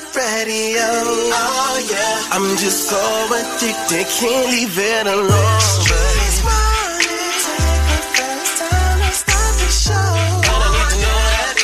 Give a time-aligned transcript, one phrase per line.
[0.00, 0.80] your radio.
[0.80, 2.32] Oh yeah.
[2.32, 3.00] I'm just so
[3.34, 5.60] addicted, can't leave it alone.
[5.84, 10.10] This morning, take the first time to start the show.
[10.46, 11.54] And I need to know that.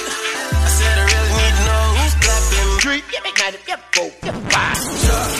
[0.52, 2.70] I said I really need to know who's clapping.
[2.80, 4.76] Street, yeah, make that, yeah, go, yeah, bye.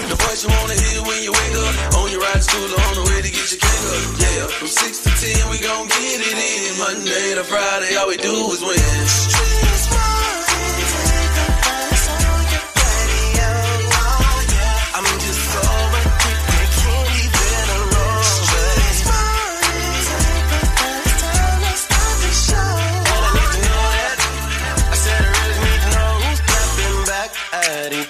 [0.09, 1.75] The voice you wanna hear when you wake up.
[2.01, 4.05] On your ride to school, on the way to get your cake up.
[4.25, 6.73] Yeah, from six to ten, we gon' get it in.
[6.81, 9.66] Monday to Friday, all we do is win.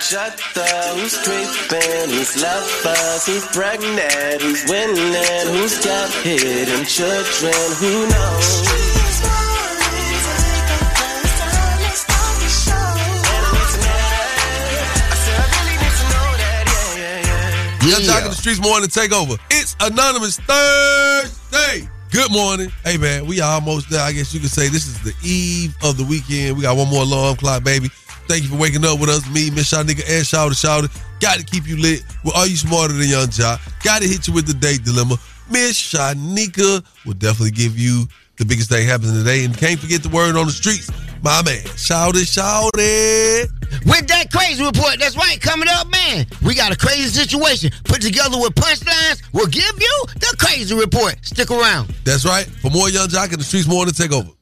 [0.06, 0.62] Each other,
[1.01, 8.87] who's creeping, who's lovers, who's pregnant, who's winning, who's got hidden children, who knows?
[17.82, 18.88] Yung Joc in the Streets morning.
[19.51, 21.88] It's Anonymous Thursday.
[22.13, 22.70] Good morning.
[22.85, 24.02] Hey man, we almost there.
[24.02, 26.57] I guess you could say this is the eve of the weekend.
[26.57, 27.91] We got one more alarm clock, baby.
[28.29, 29.29] Thank you for waking up with us.
[29.30, 30.91] Me, Miss Shanika, and Shawty Shawty.
[31.21, 32.02] Got to keep you lit.
[32.24, 33.60] Well, are you smarter than Yung Joc?
[33.82, 35.16] Got to hit you with the date dilemma.
[35.51, 39.45] Miss Shanika will definitely give you the biggest thing happening today.
[39.45, 40.91] And can't forget the word on the streets.
[41.23, 43.49] My man, Shawty Shawty.
[43.87, 46.27] With that crazy report, that's right, coming up, man.
[46.45, 49.23] We got a crazy situation put together with punchlines.
[49.32, 51.16] We'll give you the crazy report.
[51.23, 51.95] Stick around.
[52.04, 52.47] That's right.
[52.47, 54.35] For more Yung Joc in the Streets morning takeover.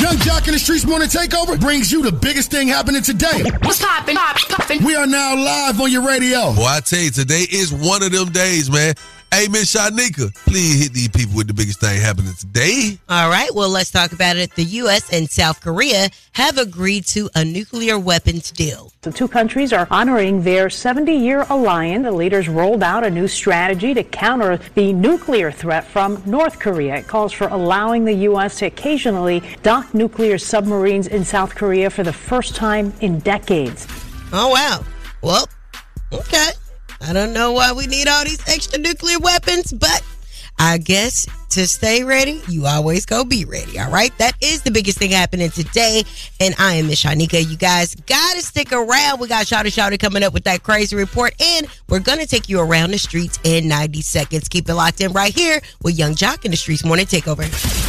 [0.00, 3.42] Yung Joc in the Streets Morning Takeover brings you the biggest thing happening today.
[3.62, 4.16] What's poppin'?
[4.16, 4.84] Pop, poppin'.
[4.84, 6.52] We are now live on your radio.
[6.54, 8.94] Boy, I tell you, today is one of them days, man.
[9.32, 12.98] Hey, Miss Shanika, please hit these people with the biggest thing happening today.
[13.08, 14.54] All right, well, let's talk about it.
[14.54, 15.12] The U.S.
[15.12, 18.92] and South Korea have agreed to a nuclear weapons deal.
[19.02, 22.04] The two countries are honoring their 70 year alliance.
[22.04, 26.96] The leaders rolled out a new strategy to counter the nuclear threat from North Korea.
[26.96, 28.58] It calls for allowing the U.S.
[28.60, 33.86] to occasionally dock nuclear submarines in South Korea for the first time in decades.
[34.32, 34.84] Oh, wow.
[35.20, 35.48] Well,
[36.12, 36.50] okay.
[37.06, 40.02] I don't know why we need all these extra nuclear weapons, but
[40.58, 43.78] I guess to stay ready, you always go be ready.
[43.78, 44.16] All right.
[44.18, 46.02] That is the biggest thing happening today.
[46.40, 47.48] And I am Miss Shanika.
[47.48, 49.20] You guys gotta stick around.
[49.20, 51.40] We got Shawty Shawty coming up with that crazy report.
[51.40, 54.48] And we're gonna take you around the streets in 90 seconds.
[54.48, 57.85] Keep it locked in right here with Yung Joc in the Streets Morning Takeover.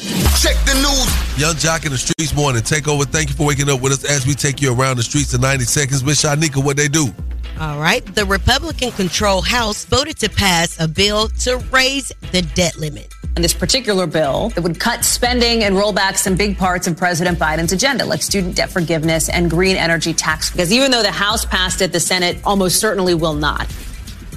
[0.00, 1.38] Check the news.
[1.40, 3.04] Yung Joc in the Streets morning takeover.
[3.04, 5.42] Thank you for waking up with us as we take you around the streets in
[5.42, 6.02] 90 seconds.
[6.02, 7.08] Miss Shanika, what they do?
[7.60, 8.02] All right.
[8.14, 13.12] The Republican controlled House voted to pass a bill to raise the debt limit.
[13.36, 16.96] And this particular bill that would cut spending and roll back some big parts of
[16.96, 20.50] President Biden's agenda, like student debt forgiveness and green energy tax.
[20.50, 23.70] Because even though the House passed it, the Senate almost certainly will not.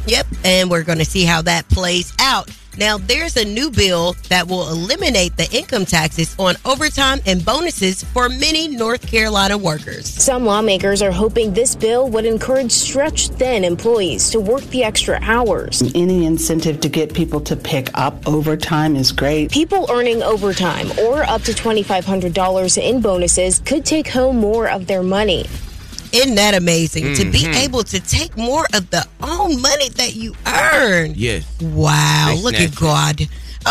[0.07, 0.27] Yep.
[0.43, 2.49] And we're going to see how that plays out.
[2.77, 8.03] Now, there's a new bill that will eliminate the income taxes on overtime and bonuses
[8.03, 10.07] for many North Carolina workers.
[10.07, 15.19] Some lawmakers are hoping this bill would encourage stretched thin employees to work the extra
[15.21, 15.83] hours.
[15.93, 19.51] Any incentive to get people to pick up overtime is great.
[19.51, 25.03] People earning overtime or up to $2,500 in bonuses could take home more of their
[25.03, 25.45] money.
[26.13, 27.15] Isn't that amazing?
[27.15, 31.13] To be able to take more of the own money that you earn.
[31.15, 31.43] Yes.
[31.59, 32.75] Wow, That's look at.
[32.75, 33.27] God.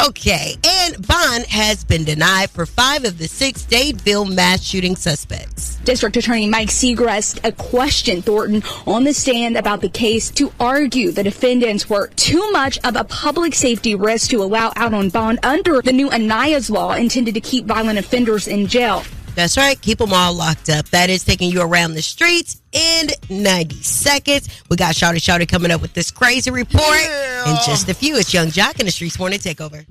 [0.08, 5.76] Okay, and bond has been denied for five of the six Dadeville mass shooting suspects.
[5.84, 11.10] District Attorney Mike Segrest uh, questioned Thornton on the stand about the case to argue
[11.10, 15.38] the defendants were too much of a public safety risk to allow out on bond
[15.42, 19.04] under the new Aniah's law intended to keep violent offenders in jail.
[19.34, 20.88] That's right, keep them all locked up.
[20.90, 24.48] That is taking you around the streets in 90 seconds.
[24.68, 27.00] We got Shawty Shawty coming up with this crazy report.
[27.46, 29.86] In just a few, it's Yung Joc in the Streets Morning Takeover.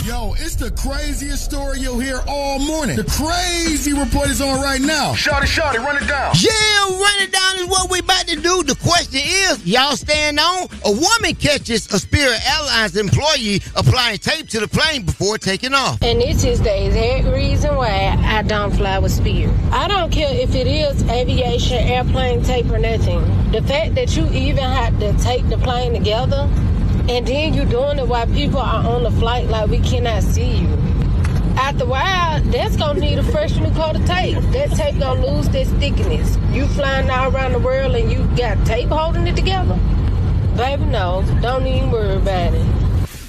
[0.00, 2.96] Yo, it's the craziest story you'll hear all morning.
[2.96, 5.14] The crazy report is on right now.
[5.14, 6.34] Shorty, shorty, run it down.
[6.40, 8.62] Yeah, run it down is what we about to do.
[8.64, 10.68] The question is, y'all stand on?
[10.86, 16.02] A woman catches a Spirit Airlines employee applying tape to the plane before taking off.
[16.02, 19.54] And this is the exact reason why I don't fly with Spirit.
[19.72, 23.20] I don't care if it is aviation, airplane tape, or nothing.
[23.52, 26.48] The fact that you even have to take the plane together
[27.08, 30.58] and then you're doing it while people are on the flight like we cannot see
[30.58, 30.68] you.
[31.56, 34.38] After a while, that's gonna need a fresh new coat of tape.
[34.52, 36.38] That tape gonna lose that stickiness.
[36.52, 39.78] You flying all around the world and you got tape holding it together?
[40.56, 41.24] Baby, no.
[41.40, 42.66] Don't even worry about it.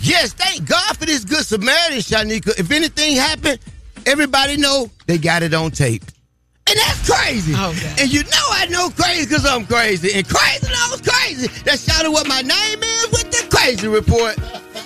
[0.01, 2.57] Yes, thank God for this good Samaritan, Shanika.
[2.59, 3.59] If anything happened,
[4.05, 6.03] everybody know they got it on tape.
[6.67, 7.53] And that's crazy.
[7.53, 7.95] Okay.
[7.99, 10.13] And you know I know crazy because I'm crazy.
[10.13, 11.12] And crazy knows crazy.
[11.63, 14.35] That's shouted what my name is with the crazy report.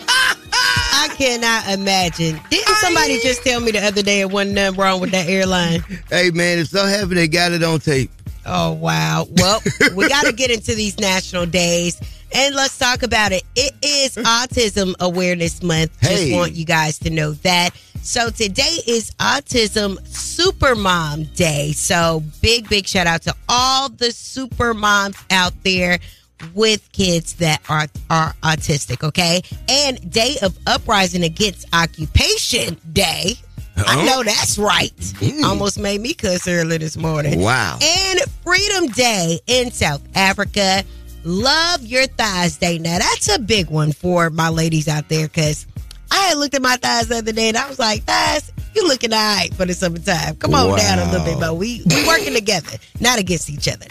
[0.10, 2.39] I cannot imagine.
[2.50, 5.81] Didn't somebody just tell me the other day it wasn't nothing wrong with that airline?
[6.10, 8.12] Hey man, it's so happy they got it on tape.
[8.45, 9.25] Oh wow.
[9.38, 9.62] Well,
[9.95, 12.00] we got to get into these national days
[12.34, 13.44] and let's talk about it.
[13.56, 16.00] It is Autism Awareness Month.
[16.01, 16.36] Just Hey.
[16.36, 17.72] want you guys to know that.
[18.04, 21.72] So today is Autism Super Mom Day.
[21.74, 26.00] So big big shout out to all the super moms out there
[26.54, 29.42] with kids that are are autistic, okay?
[29.69, 33.34] And Day of Uprising Against Occupation Day.
[33.78, 34.92] I know that's right.
[35.44, 37.39] Almost made me cuss earlier this morning.
[37.39, 37.78] Wow.
[37.81, 40.84] And Freedom Day in South Africa.
[41.24, 42.80] Love Your Thighs Day.
[42.80, 45.68] Now, that's a big one for my ladies out there because
[46.10, 48.88] I had looked at my thighs the other day and I was like, thighs, you
[48.88, 50.38] looking all right for the summertime.
[50.38, 53.88] Come on down a little bit, but we, we working together, not against each other.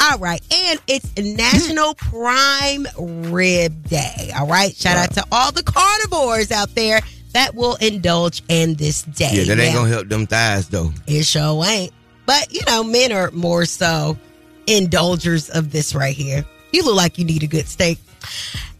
[0.00, 0.42] All right.
[0.52, 4.30] And it's National Prime Rib Day.
[4.38, 4.74] All right.
[4.74, 7.00] Shout out to all the carnivores out there
[7.32, 9.30] that will indulge in this day.
[9.32, 10.92] Yeah, that ain't gonna help them thighs though.
[11.06, 11.92] it sure ain't.
[12.26, 14.18] But you know, men are more so
[14.66, 16.44] indulgers of this right here.
[16.72, 17.98] You look like you need a good steak.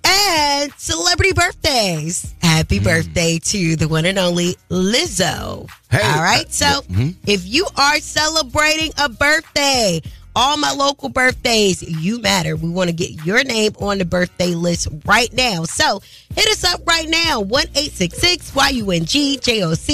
[0.05, 2.35] And celebrity birthdays.
[2.41, 5.69] Happy birthday to the one and only Lizzo.
[5.91, 6.47] Hey, All right.
[6.47, 6.81] uh, So
[7.27, 10.01] if you are celebrating a birthday,
[10.37, 12.55] all my local birthdays, you matter.
[12.55, 15.65] We want to get your name on the birthday list right now.
[15.65, 16.01] So
[16.35, 17.41] hit us up right now.
[17.41, 19.89] 1 866 YUNG JOC.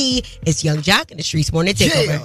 [0.45, 2.21] It's Yung Joc in the Streets Morning Takeover.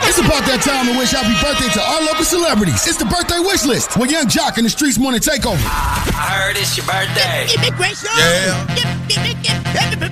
[0.00, 2.86] It's about that time to wish happy birthday to our local celebrities.
[2.86, 5.62] It's the birthday wish list with Yung Joc and the Streets Morning Takeover.
[5.62, 7.46] I heard it's your birthday.
[7.54, 8.10] Immigration.
[8.18, 8.66] Yeah.
[9.08, 10.04] Immigration.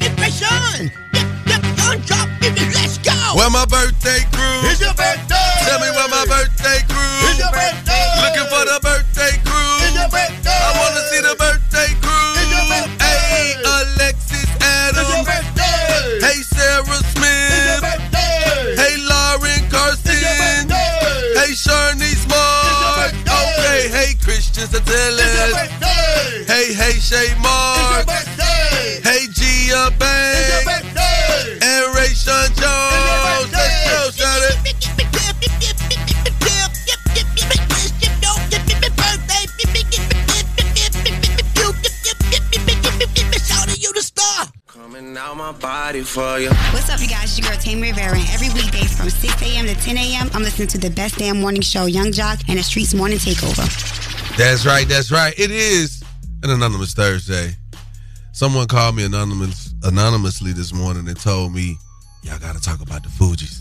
[0.00, 1.03] Yung Joc,
[2.52, 3.14] let's go.
[3.36, 4.60] Where my birthday crew?
[4.68, 5.52] It's your birthday.
[5.64, 7.16] Tell me where my birthday crew?
[7.32, 8.04] It's your birthday.
[8.20, 9.76] Looking for the birthday crew.
[9.88, 10.52] It's your birthday.
[10.52, 12.28] I wanna see the birthday crew.
[12.36, 13.20] It's your birthday.
[13.32, 15.08] Hey, Alexis Adams.
[15.08, 16.20] It's your birthday.
[16.20, 17.52] Hey, Sarah Smith.
[17.56, 18.76] It's your birthday.
[18.76, 20.12] Hey, Lauren Carson.
[20.12, 21.40] It's your birthday.
[21.40, 22.68] Hey, Sharnice Smart.
[22.68, 23.40] It's your birthday.
[23.56, 25.52] Okay, hey, Christian It's your Satellis.
[25.56, 26.44] birthday.
[26.44, 28.06] Hey, hey, Shay It's your Mark.
[28.06, 29.00] birthday.
[29.02, 31.03] Hey, Gia It's
[31.42, 31.58] your Bang.
[31.58, 31.66] birthday.
[31.66, 33.52] And Ray Sean Jones.
[33.52, 34.54] Let's go, shout it.
[44.66, 46.50] Coming out my body for you.
[46.72, 47.24] What's up, you guys?
[47.24, 49.66] It's your girl Tammy Rivera, and every weekday from 6 a.m.
[49.66, 52.62] to 10 a.m., I'm listening to the best damn morning show, Yung Joc, and the
[52.62, 53.66] Streets Morning Takeover.
[54.36, 54.86] That's right.
[54.86, 55.32] That's right.
[55.38, 56.02] It is
[56.42, 57.56] an anonymous Thursday.
[58.34, 61.78] Someone called me anonymous anonymously this morning and told me,
[62.22, 63.60] "Y'all got to talk about the Fugees."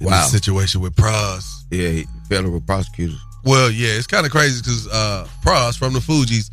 [0.00, 0.26] In Wow.
[0.26, 1.44] situation with Pras.
[1.70, 3.16] Yeah, he- federal prosecutors.
[3.44, 6.50] Well, yeah, it's kind of crazy because uh, Pras from the Fugees,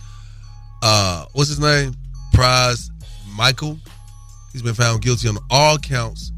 [0.81, 1.93] uh, what's his name?
[2.33, 2.89] Pras
[3.35, 3.79] Michael.
[4.53, 6.31] He's been found guilty on all counts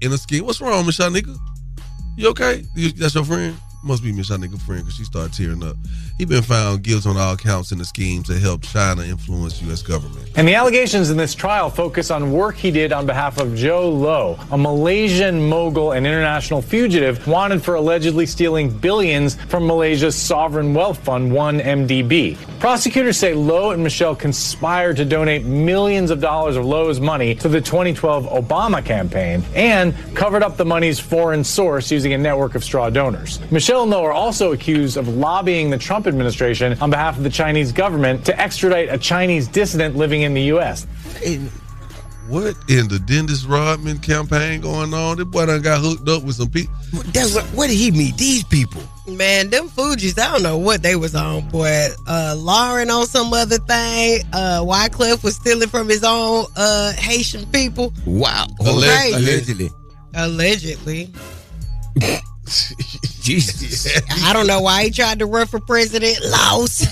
[0.00, 0.44] in a scheme.
[0.44, 1.38] What's wrong, Miss Nigga?
[2.16, 2.64] You okay?
[2.74, 3.56] You, that's your friend?
[3.82, 5.74] Must be Miss Shanika friend because she started tearing up.
[6.18, 9.80] He been found guilty on all counts in the schemes that helped China influence U.S.
[9.80, 10.28] government.
[10.36, 13.98] And the allegations in this trial focus on work he did on behalf of Jho
[13.98, 20.74] Low, a Malaysian mogul and international fugitive wanted for allegedly stealing billions from Malaysia's sovereign
[20.74, 22.36] wealth fund, 1MDB.
[22.60, 27.48] Prosecutors say Low and Michel conspired to donate millions of dollars of Low's money to
[27.48, 32.62] the 2012 Obama campaign and covered up the money's foreign source using a network of
[32.62, 33.40] straw donors.
[33.50, 37.30] Michel and Low are also accused of lobbying the Trump administration on behalf of the
[37.30, 40.86] Chinese government to extradite a Chinese dissident living in the U.S.
[42.28, 45.16] What in the Dennis Rodman campaign going on?
[45.18, 46.74] This boy done got hooked up with some people.
[47.06, 48.82] That's what, where did he meet these people?
[49.06, 51.88] Man, them Fugees, I don't know what they was on, boy.
[52.06, 54.22] Uh, Lauryn on some other thing.
[54.32, 57.92] Uh, Wyclef was stealing from his own uh, Haitian people.
[58.04, 58.46] Wow.
[58.60, 59.12] Right.
[59.14, 59.70] Allegedly.
[60.14, 61.12] Allegedly.
[63.30, 64.00] Jesus.
[64.24, 66.18] I don't know why he tried to run for president.
[66.24, 66.86] Lost.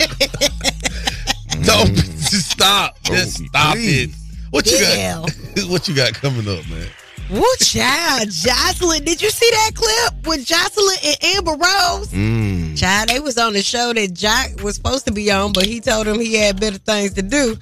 [1.62, 3.00] Don't just stop.
[3.02, 4.04] Just Oh, stop please.
[4.10, 4.10] it.
[4.50, 5.20] What you Yeah.
[5.22, 5.30] got?
[5.70, 6.86] What you got coming up, man?
[7.30, 8.28] Woo, child.
[8.28, 9.04] Joseline.
[9.04, 12.08] Did you see that clip with Joseline and Amber Rose?
[12.08, 12.76] Mm.
[12.78, 15.80] Child, they was on the show that Joc was supposed to be on, but he
[15.80, 17.56] told him he had better things to do.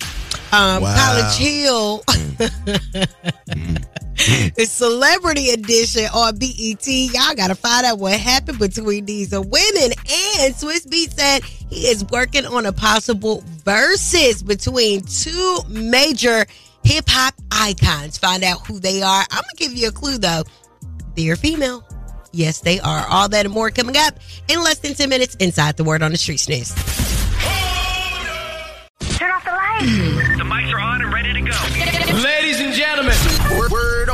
[0.52, 0.96] Um, Wow.
[0.96, 2.02] College Hill.
[4.56, 6.86] the celebrity edition on BET.
[6.86, 9.50] Y'all gotta find out what happened between these women.
[9.50, 16.46] And Swizz Beatz said he is working on a possible Verzuz between two major
[16.84, 18.16] hip hop icons.
[18.16, 19.24] Find out who they are.
[19.30, 20.44] I'm gonna give you a clue though.
[21.16, 21.84] They're female.
[22.30, 23.04] Yes, they are.
[23.08, 24.14] All that and more coming up
[24.48, 26.72] in less than 10 minutes inside the Word on the Street News.
[29.18, 30.38] Turn off the lights.
[30.38, 31.81] The mics are on and ready to go.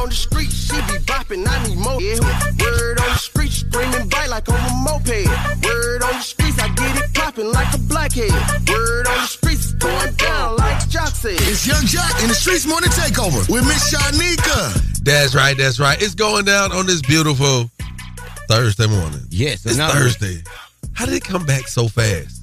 [0.08, 2.00] On the street, she be bopping, I need more.
[2.00, 2.16] Yeah.
[2.64, 5.28] Word on the street, screaming bite like on a moped.
[5.62, 8.30] Word on the streets, I get it popping like a blackhead.
[8.66, 11.36] Word on the streets, going down like Joc said.
[11.42, 15.02] It's Yung Joc in the Streets Morning Takeover with Miss Shanika.
[15.04, 16.00] That's right, that's right.
[16.00, 17.70] It's going down on this beautiful
[18.48, 19.26] Thursday morning.
[19.28, 20.42] Yes, It's another- Thursday.
[20.94, 22.40] How did it come back so fast?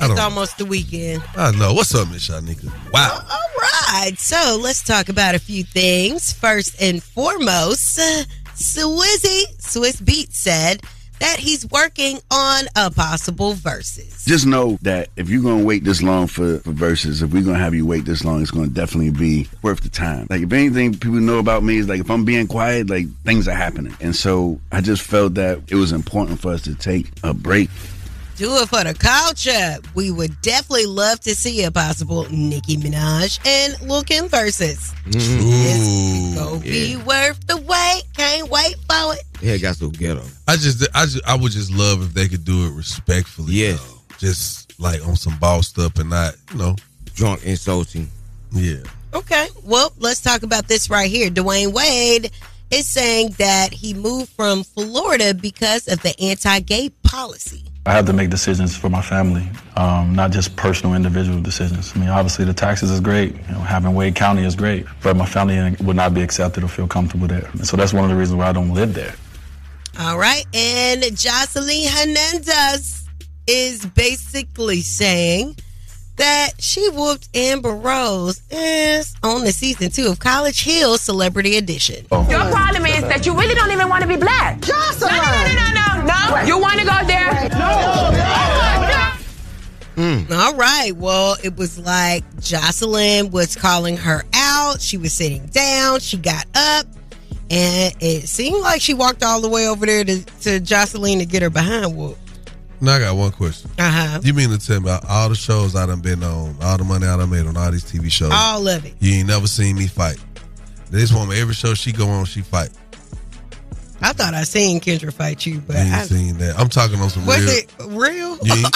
[0.00, 1.22] I It's almost the weekend.
[1.36, 1.74] I know.
[1.74, 2.70] What's up, Miss Shanika?
[2.92, 3.20] Wow.
[3.30, 6.32] All right, so let's talk about a few things.
[6.32, 8.22] First and foremost, uh,
[8.54, 10.82] Swizzy Swizz Beatz said
[11.20, 14.26] that he's working on a possible Verzuz.
[14.26, 17.58] Just know that if you're gonna wait this long for, for Verzuz, if we're gonna
[17.58, 20.26] have you wait this long, it's gonna definitely be worth the time.
[20.30, 23.48] Like if anything people know about me is like if I'm being quiet, like things
[23.48, 23.96] are happening.
[24.00, 27.68] And so I just felt that it was important for us to take a break.
[28.38, 29.78] Do it for the culture.
[29.96, 34.94] We would definitely love to see a possible Nicki Minaj and Lil Kim Verzuz.
[35.06, 38.02] It's gonna be worth the wait.
[38.16, 39.22] Can't wait for it.
[39.42, 40.22] Yeah, got so ghetto.
[40.46, 43.54] I just, I just, I would just love if they could do it respectfully.
[43.54, 43.80] Yes.
[43.80, 43.98] though.
[44.18, 46.76] Just like on some bossed up and not, you know,
[47.14, 48.08] Drunk, insulting.
[48.52, 48.76] yeah.
[49.14, 51.28] Okay, well, let's talk about this right here.
[51.30, 52.30] Dwyane Wade
[52.70, 57.64] is saying that he moved from Florida because of the anti-gay policy.
[57.86, 61.92] I have to make decisions for my family, um, not just personal individual decisions.
[61.94, 63.34] I mean, obviously the taxes is great.
[63.34, 66.68] You know, having Wade County is great, but my family would not be accepted or
[66.68, 67.48] feel comfortable there.
[67.54, 69.14] And so that's one of the reasons why I don't live there.
[69.98, 73.08] All right, and Joseline Hernandez
[73.46, 75.56] is basically saying
[76.18, 82.06] that she whooped Amber Rose is on the season two of College Hill Celebrity Edition.
[82.10, 84.60] Your problem is that you really don't even want to be black.
[84.60, 85.08] Joseline!
[85.08, 86.36] No, no, no, no, no.
[86.36, 86.42] no.
[86.42, 87.48] You want to go there?
[87.50, 89.14] No.
[89.98, 90.30] Mm.
[90.30, 90.94] All right.
[90.94, 94.80] Well, it was like Joseline was calling her out.
[94.80, 95.98] She was sitting down.
[95.98, 96.86] She got up.
[97.50, 101.26] And it seemed like she walked all the way over there to, to Joseline to
[101.26, 102.16] get her behind whoop.
[102.80, 103.70] Now I got one question.
[103.78, 104.20] Uh huh.
[104.22, 107.06] You mean to tell me all the shows I done been on, all the money
[107.06, 108.30] I done made on all these TV shows?
[108.32, 108.94] All of it.
[109.00, 110.18] You ain't never seen me fight.
[110.90, 112.70] This woman, every show she go on, she fight.
[114.00, 116.58] I thought I seen Kendra fight you, but You ain't I, seen that.
[116.58, 117.48] I'm talking on some was real.
[117.50, 118.38] it real?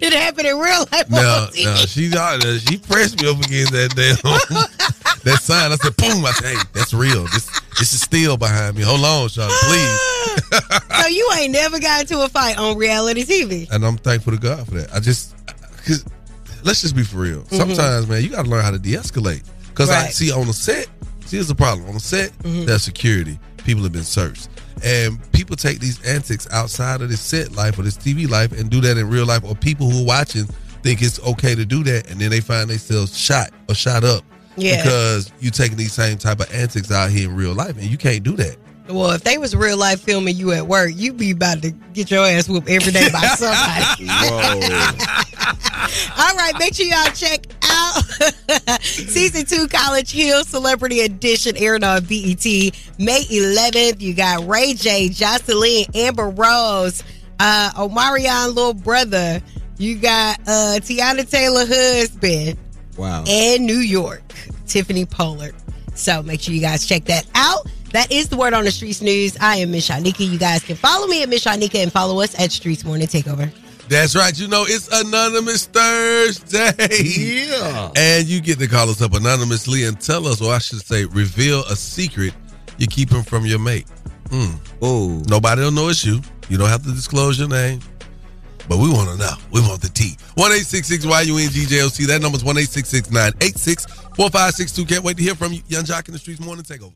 [0.00, 1.10] It happened in real life.
[1.10, 4.16] no, no, she she pressed me up against that damn
[5.24, 5.72] that sign.
[5.72, 6.24] I said, boom.
[6.24, 7.24] I said, hey, that's real.
[7.24, 7.48] This
[7.78, 8.82] this is still behind me.
[8.82, 10.00] Hold on, Sean, please.
[11.02, 13.70] so you ain't never got into a fight on reality TV.
[13.70, 14.94] And I'm thankful to God for that.
[14.94, 15.34] I just,
[15.86, 16.04] cause
[16.62, 17.42] let's just be for real.
[17.44, 17.56] Mhm.
[17.56, 19.42] Sometimes, man, you got to learn how to de-escalate.
[19.74, 20.88] Cause I see on the set.
[21.24, 21.86] See, here's the problem.
[21.88, 22.66] On the set, Mhm.
[22.66, 23.38] there's security.
[23.64, 24.48] People have been searched.
[24.82, 28.68] And people take these antics outside of this set life or this TV life and
[28.70, 29.42] do that in real life.
[29.44, 30.46] Or people who are watching
[30.82, 34.24] think it's okay to do that, and then they find themselves shot or shot up
[34.60, 34.82] Yeah.
[34.82, 37.96] because you taking these same type of antics out here in real life, and you
[37.96, 38.56] can't do that.
[38.88, 42.10] Well, if they was real life filming you at work, you'd be about to get
[42.10, 44.08] your ass whooped every day by somebody.
[46.18, 48.02] All right, make sure y'all check out
[48.82, 54.00] season two College Hill Celebrity Edition airing on BET May 11th.
[54.00, 57.02] You got Ray J, Joseline, Amber Rose,
[57.38, 59.40] uh, Omarion little brother.
[59.78, 62.58] You got uh, Teyana Taylor husband
[62.96, 63.24] Wow.
[63.26, 64.22] and New York,
[64.66, 65.54] Tiffany Pollard.
[65.94, 67.66] So make sure you guys check that out.
[67.92, 69.36] That is the word on the Streets News.
[69.40, 70.30] I am Miss Shanika.
[70.30, 73.50] You guys can follow me at Miss Shanika and follow us at Streets Morning Takeover.
[73.88, 74.38] That's right.
[74.38, 76.72] You know, it's Anonymous Thursday.
[77.50, 77.90] Yeah.
[77.96, 81.06] And you get to call us up anonymously and tell us, or I should say,
[81.06, 82.32] reveal a secret
[82.78, 83.86] you're keeping from your mate.
[84.28, 84.58] Mm.
[84.80, 85.20] Oh.
[85.28, 86.20] Nobody will know it's you.
[86.48, 87.80] You don't have to disclose your name.
[88.70, 89.32] But we want to know.
[89.50, 90.16] We want the T.
[90.36, 92.06] 1 YUNGJLC.
[92.06, 93.84] That number's 1 986
[94.14, 94.84] 4562.
[94.86, 95.60] Can't wait to hear from you.
[95.66, 96.94] Yung Joc in the Streets Morning Takeover.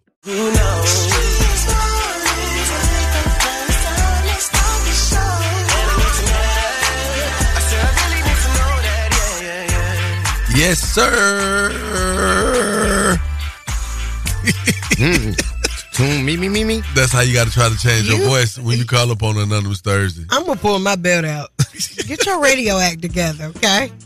[10.57, 11.73] Yes, sir.
[14.95, 15.55] Mm.
[15.95, 16.83] Tune me, me, me, me.
[16.95, 19.37] That's how you got to try to change your voice when you call up on
[19.39, 20.25] Anonymous Thursday.
[20.29, 21.54] I'm gonna pull my belt out.
[22.07, 23.91] Get your radio act together, okay?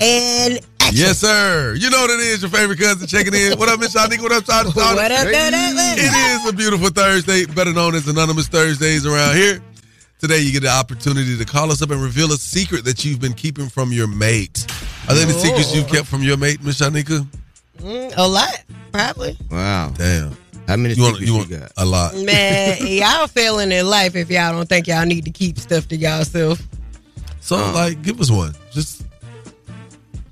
[0.00, 0.96] And action.
[0.96, 1.74] Yes, sir.
[1.78, 2.42] You know what it is.
[2.42, 3.56] Your favorite cousin checking in.
[3.56, 4.20] What up, Miss Shanika?
[4.20, 4.64] What up, Shawty?
[4.72, 4.74] Shawty?
[4.74, 5.98] What up, what up, what?
[5.98, 9.62] It is a beautiful Thursday, better known as Anonymous Thursdays around here.
[10.18, 13.20] Today, you get the opportunity to call us up and reveal a secret that you've
[13.20, 14.66] been keeping from your mate.
[15.08, 17.24] Are there any secrets you've kept from your mate, Miss Shanika?
[17.78, 19.36] Mm, a lot, probably.
[19.50, 19.92] Wow.
[19.96, 20.36] Damn.
[20.68, 21.72] How many You want, secrets you you, got?
[21.76, 22.14] a lot.
[22.16, 25.96] Man, y'all failing in life if y'all don't think y'all need to keep stuff to
[25.96, 26.60] y'allself.
[27.40, 27.72] So, uh-huh.
[27.74, 28.54] like, give us one.
[28.70, 29.04] Just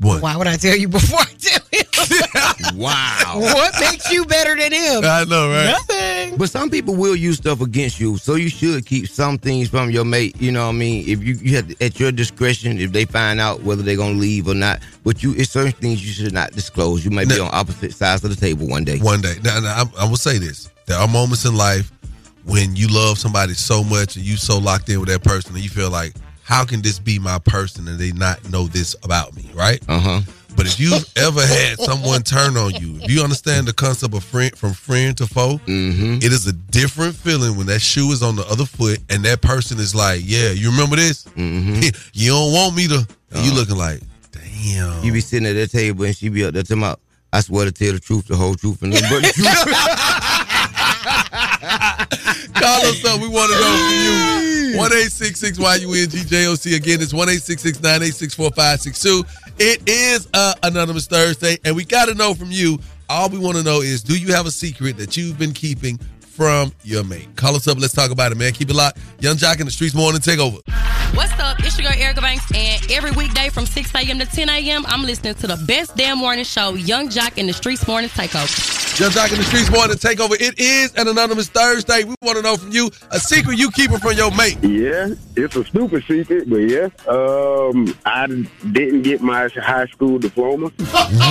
[0.00, 0.20] one.
[0.20, 1.86] Why would I tell you before I tell him?
[2.74, 3.34] Wow.
[3.36, 5.02] what makes you better than him?
[5.04, 5.66] I know, right?
[5.66, 6.36] Nothing.
[6.36, 9.90] But some people will use stuff against you, so you should keep some things from
[9.90, 10.40] your mate.
[10.40, 11.08] You know what I mean?
[11.08, 14.18] If you, you have to, at your discretion, if they find out whether they're gonna
[14.18, 14.80] leave or not.
[15.04, 17.04] But you, it's certain things you should not disclose.
[17.04, 18.98] You may be on opposite sides of the table one day.
[18.98, 19.34] One day.
[19.42, 21.90] Now, now I, I will say this: there are moments in life
[22.44, 25.62] when you love somebody so much and you so locked in with that person, and
[25.62, 26.14] you feel like,
[26.50, 29.80] how can this be my person and they not know this about me, right?
[29.88, 30.20] Uh huh.
[30.56, 34.24] But if you've ever had someone turn on you, if you understand the concept of
[34.24, 36.14] friend from friend to foe, Mm-hmm.
[36.16, 39.40] it is a different feeling when that shoe is on the other foot and that
[39.42, 41.22] person is like, "Yeah, you remember this?
[41.24, 41.80] Mm-hmm.
[42.12, 44.00] you don't want me to." And you looking like,
[44.32, 46.98] "Damn." You be sitting at that table and she be up there talking about,
[47.32, 49.46] I swear to tell the truth, the whole truth, and nothing but the truth.
[52.58, 53.20] Call us up.
[53.22, 54.19] We want to know from you.
[54.80, 56.74] One eight six six Y U N G J O C.
[56.74, 59.22] Again, it's one eight six six nine eight six four five six two.
[59.58, 62.78] It is uh, Anonymous Thursday, and we got to know from you.
[63.08, 65.98] All we want to know is, do you have a secret that you've been keeping
[66.30, 67.28] from your mate?
[67.36, 67.78] Call us up.
[67.78, 68.52] Let's talk about it, man.
[68.52, 68.98] Keep it locked.
[69.20, 70.60] Yung Joc in the streets morning takeover.
[71.14, 71.58] What's up?
[71.58, 74.18] It's your girl Erica Banks, and every weekday from 6 a.m.
[74.20, 77.52] to 10 a.m., I'm listening to the best damn morning show, Yung Joc in the
[77.52, 78.80] Streets Morning Takeover.
[79.00, 80.34] Yung Joc in the streets morning takeover.
[80.38, 82.04] It is an Anonymous Thursday.
[82.04, 84.58] We want to know from you a secret you keep it from your mate.
[84.62, 86.88] Yeah, it's a stupid secret, but yeah.
[87.08, 88.26] Um, I
[88.72, 90.70] didn't get my high school diploma.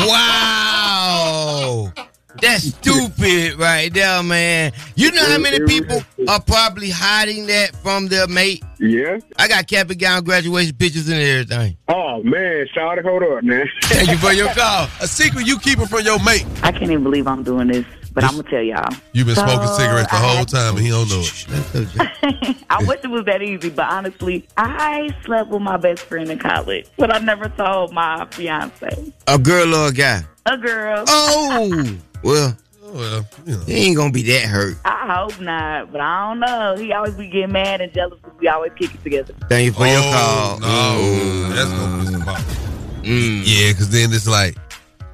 [0.07, 1.93] wow.
[2.41, 4.71] That's stupid right there, man.
[4.95, 8.63] You know how many people are probably hiding that from their mate?
[8.79, 9.19] Yeah.
[9.37, 11.77] I got cap and gown graduation pictures and everything.
[11.87, 13.67] Oh man, shout hold up, man.
[13.83, 14.87] Thank you for your call.
[15.01, 16.45] A secret you keeping from your mate.
[16.63, 18.93] I can't even believe I'm doing this, but I'm gonna tell y'all.
[19.11, 22.55] You've been smoking cigarettes the I whole had- time, and he don't know it.
[22.69, 26.39] I wish it was that easy, but honestly, I slept with my best friend in
[26.39, 29.13] college, but I never told my fiance.
[29.27, 30.23] A girl or a guy?
[30.45, 31.03] A girl.
[31.07, 33.63] Oh, well, well, you know.
[33.65, 34.77] he ain't gonna be that hurt.
[34.85, 36.75] I hope not, but I don't know.
[36.77, 39.33] He always be getting mad and jealous because we always kick it together.
[39.47, 40.59] Thank you for your oh, call.
[40.63, 41.55] Oh, No, mm.
[41.55, 42.69] that's gonna piss him off.
[43.03, 44.57] Yeah, because then it's like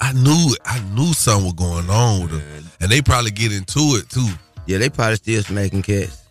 [0.02, 0.60] I knew it.
[0.66, 4.28] I knew something was going on with her, and they probably get into it too.
[4.66, 6.24] Yeah, they probably still smacking cats.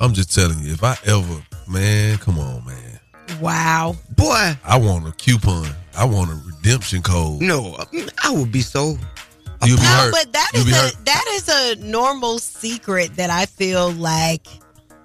[0.00, 2.88] I'm just telling you, if I ever, man, come on, man,
[3.40, 3.94] Wow.
[4.16, 5.68] Boy, I want a coupon.
[5.96, 7.40] I want a redemption code.
[7.40, 7.76] no,
[8.24, 8.96] I would be so.
[9.64, 10.12] You'll be No, hurt.
[10.12, 11.04] but that You'll is a hurt.
[11.04, 14.46] that is a normal secret that I feel like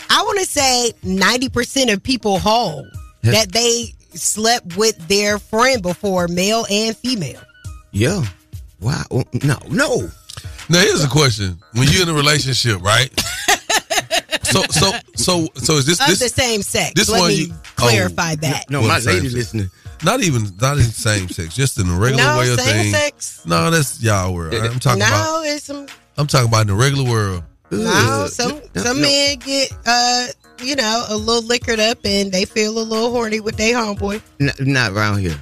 [0.10, 2.86] I want to say ninety percent of people hold
[3.24, 7.42] that they slept with their friend before, male and female.
[7.92, 8.24] Yeah.
[8.80, 9.04] Wow.
[9.12, 10.10] Oh, No, no.
[10.70, 13.10] Now here's a question: When you're in a relationship, right?
[14.44, 16.92] so, so, so, so is this Of this the same sex.
[16.96, 18.70] This Let one me you clarify oh, that.
[18.70, 19.70] No, Well, my the lady listening.
[20.04, 22.96] Not even, not in same sex, just in the regular No, way of same things.
[22.96, 23.46] sex.
[23.46, 24.54] No, that's y'all world.
[24.54, 25.44] I'm talking no, about.
[25.46, 27.44] it's some I'm talking about in the regular world.
[27.72, 29.02] no, some some no.
[29.08, 30.28] men get uh
[30.62, 34.22] you know a little liquored up and they feel a little horny with their homeboy.
[34.42, 35.38] N- not around here.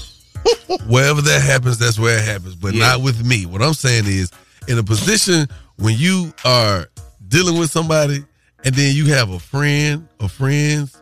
[0.88, 2.54] Wherever that happens, that's where it happens.
[2.54, 2.86] But Yeah.
[2.88, 3.46] not with me.
[3.46, 4.30] What I'm saying is,
[4.68, 6.88] in a position when you are
[7.28, 8.24] dealing with somebody,
[8.64, 10.96] and then you have a friend or friends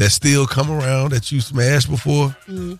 [0.00, 2.28] that still come around that you smashed before.
[2.48, 2.74] Mm-hmm.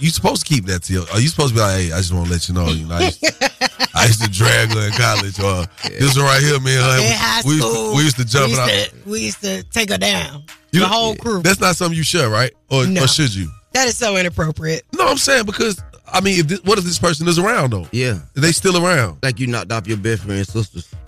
[0.00, 1.02] You supposed to keep that to your.
[1.12, 2.84] Are you supposed to be like, hey, I just want to let you know, you
[2.84, 3.24] know, I used,
[3.94, 6.98] I used to drag her in college, or this one right here, man.
[6.98, 8.68] In high we, used to, school, we used to jump we it out.
[8.68, 10.42] used to, we used to take her down.
[10.72, 11.42] You the know- whole crew.
[11.42, 12.52] That's not something you should, right?
[12.72, 13.04] Or, No.
[13.04, 13.48] or should you?
[13.72, 14.82] That is so inappropriate.
[14.96, 15.80] No, I'm saying because
[16.12, 17.86] I mean, if this, what if this person is around though?
[17.92, 18.18] Yeah.
[18.34, 19.18] They still around?
[19.22, 20.92] Like you knocked off your best friend's sisters.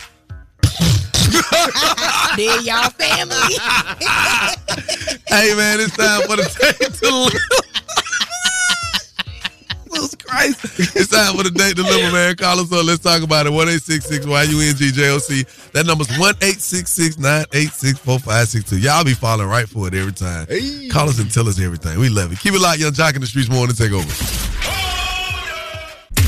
[2.37, 3.35] Then y'all family.
[5.29, 7.31] Hey man, it's time for the date dilemma.
[9.97, 10.95] Jesus Christ.
[10.95, 12.35] It's time for the date dilemma, man.
[12.35, 12.85] Call us up.
[12.85, 13.49] Let's talk about it.
[13.51, 15.43] 1 Y U N G J O C.
[15.73, 18.79] That number's 1 986 4562.
[18.79, 20.47] Y'all be falling right for it every time.
[20.91, 21.99] Call us and tell us everything.
[21.99, 22.39] We love it.
[22.39, 23.75] Keep it locked, Yung Joc in the streets morning.
[23.75, 24.86] Take over.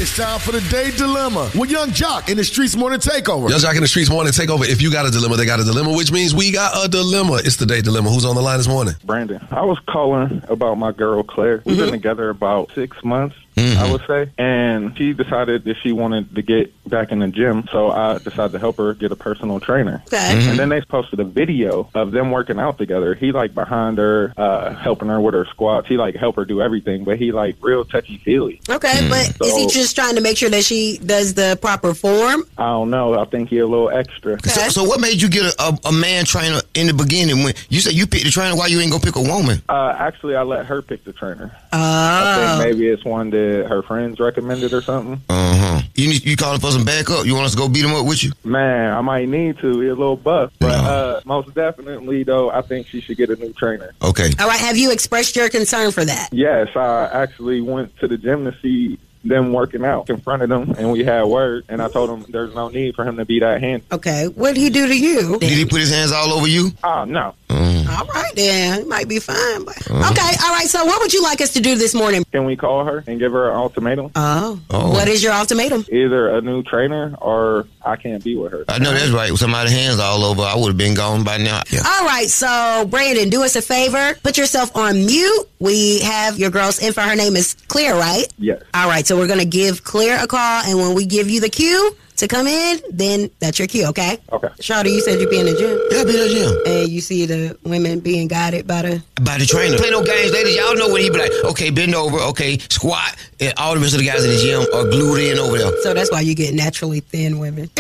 [0.01, 3.49] It's time for the day dilemma with Yung Joc in the Streets Morning Takeover.
[3.49, 4.31] Yung Joc in the streets morning.
[4.31, 4.63] Take over.
[4.63, 7.41] If you got a dilemma, they got a dilemma, which means we got a dilemma.
[7.43, 8.09] It's the day dilemma.
[8.09, 8.93] Who's on the line this morning?
[9.03, 11.61] Brandon, I was calling about my girl Claire.
[11.65, 11.83] We've Mm-hmm.
[11.85, 13.35] been together about six months.
[13.59, 14.29] I would say.
[14.37, 18.53] And she decided that she wanted to get back in the gym, so I decided
[18.53, 20.01] to help her get a personal trainer.
[20.07, 20.49] Okay.
[20.49, 23.15] And then they posted a video of them working out together.
[23.15, 25.87] He like behind her, uh, helping her with her squats.
[25.87, 28.61] He like help her do everything, but he like real touchy feely.
[28.69, 32.43] Okay, but is he just trying to make sure that she does the proper form?
[32.57, 33.19] I don't know.
[33.19, 34.39] I think he a little extra.
[34.43, 37.43] So, so what made you get a, a, a man trainer in the beginning?
[37.43, 39.61] When you said you picked the trainer, why you ain't gonna pick a woman?
[39.69, 41.51] Uh, actually, I let her pick the trainer.
[41.71, 41.77] Oh.
[41.79, 45.21] I think maybe it's one that her friends recommended or something.
[45.29, 45.81] Uh huh.
[45.95, 47.25] You need, you calling for some backup?
[47.25, 48.31] You want us to go beat him up with you?
[48.43, 49.79] Man, I might need to.
[49.79, 53.35] He's a little buff, but uh, most definitely though, I think she should get a
[53.35, 53.93] new trainer.
[54.01, 54.29] Okay.
[54.39, 56.29] All right, have you expressed your concern for that?
[56.31, 60.91] Yes, I actually went to the gym to see them working out, confronted them, and
[60.91, 61.65] we had word.
[61.69, 63.85] And I told him there's no need for him to be that handy.
[63.91, 65.37] Okay, what did he do to you?
[65.39, 66.71] Did he put his hands all over you?
[66.83, 67.33] Oh no.
[67.49, 67.87] Mm.
[67.89, 68.81] All right, then.
[68.81, 69.65] It might be fine.
[69.65, 69.75] But...
[69.75, 70.11] Mm.
[70.11, 72.23] Okay, all right, so what would you like us to do this morning?
[72.31, 74.11] Can we call her and give her an ultimatum?
[74.15, 74.91] Oh, Oh.
[74.91, 75.85] What is your ultimatum?
[75.91, 78.65] Either a new trainer or I can't be with her.
[78.67, 79.31] I know that's right.
[79.31, 81.61] With somebody's hands all over, I would have been gone by now.
[81.71, 81.81] Yeah.
[81.85, 84.13] All right, so Brandon, do us a favor.
[84.21, 85.49] Put yourself on mute.
[85.59, 87.01] We have your girl's info.
[87.01, 88.25] Her name is Claire, right?
[88.37, 88.61] Yes.
[88.73, 91.41] All right, so we're going to give Claire a call, and when we give you
[91.41, 94.17] the cue to come in, then that's your cue, okay?
[94.31, 94.47] Okay.
[94.59, 95.79] Shawty, you said you'd be in the gym.
[95.91, 96.73] Yeah, I be in the gym.
[96.73, 99.03] And you see the women being guided by the.
[99.21, 99.77] By the trainer.
[99.77, 100.55] Play no games, ladies.
[100.55, 101.31] Y'all know what he be like.
[101.45, 102.17] Okay, bend over.
[102.17, 103.15] Okay, squat.
[103.39, 105.81] And all the rest of the guys in the gym are glued in over there.
[105.81, 107.69] So that's why you get naturally thin women.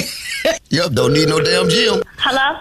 [0.69, 2.01] Yep, don't need no damn gym.
[2.17, 2.59] Hello?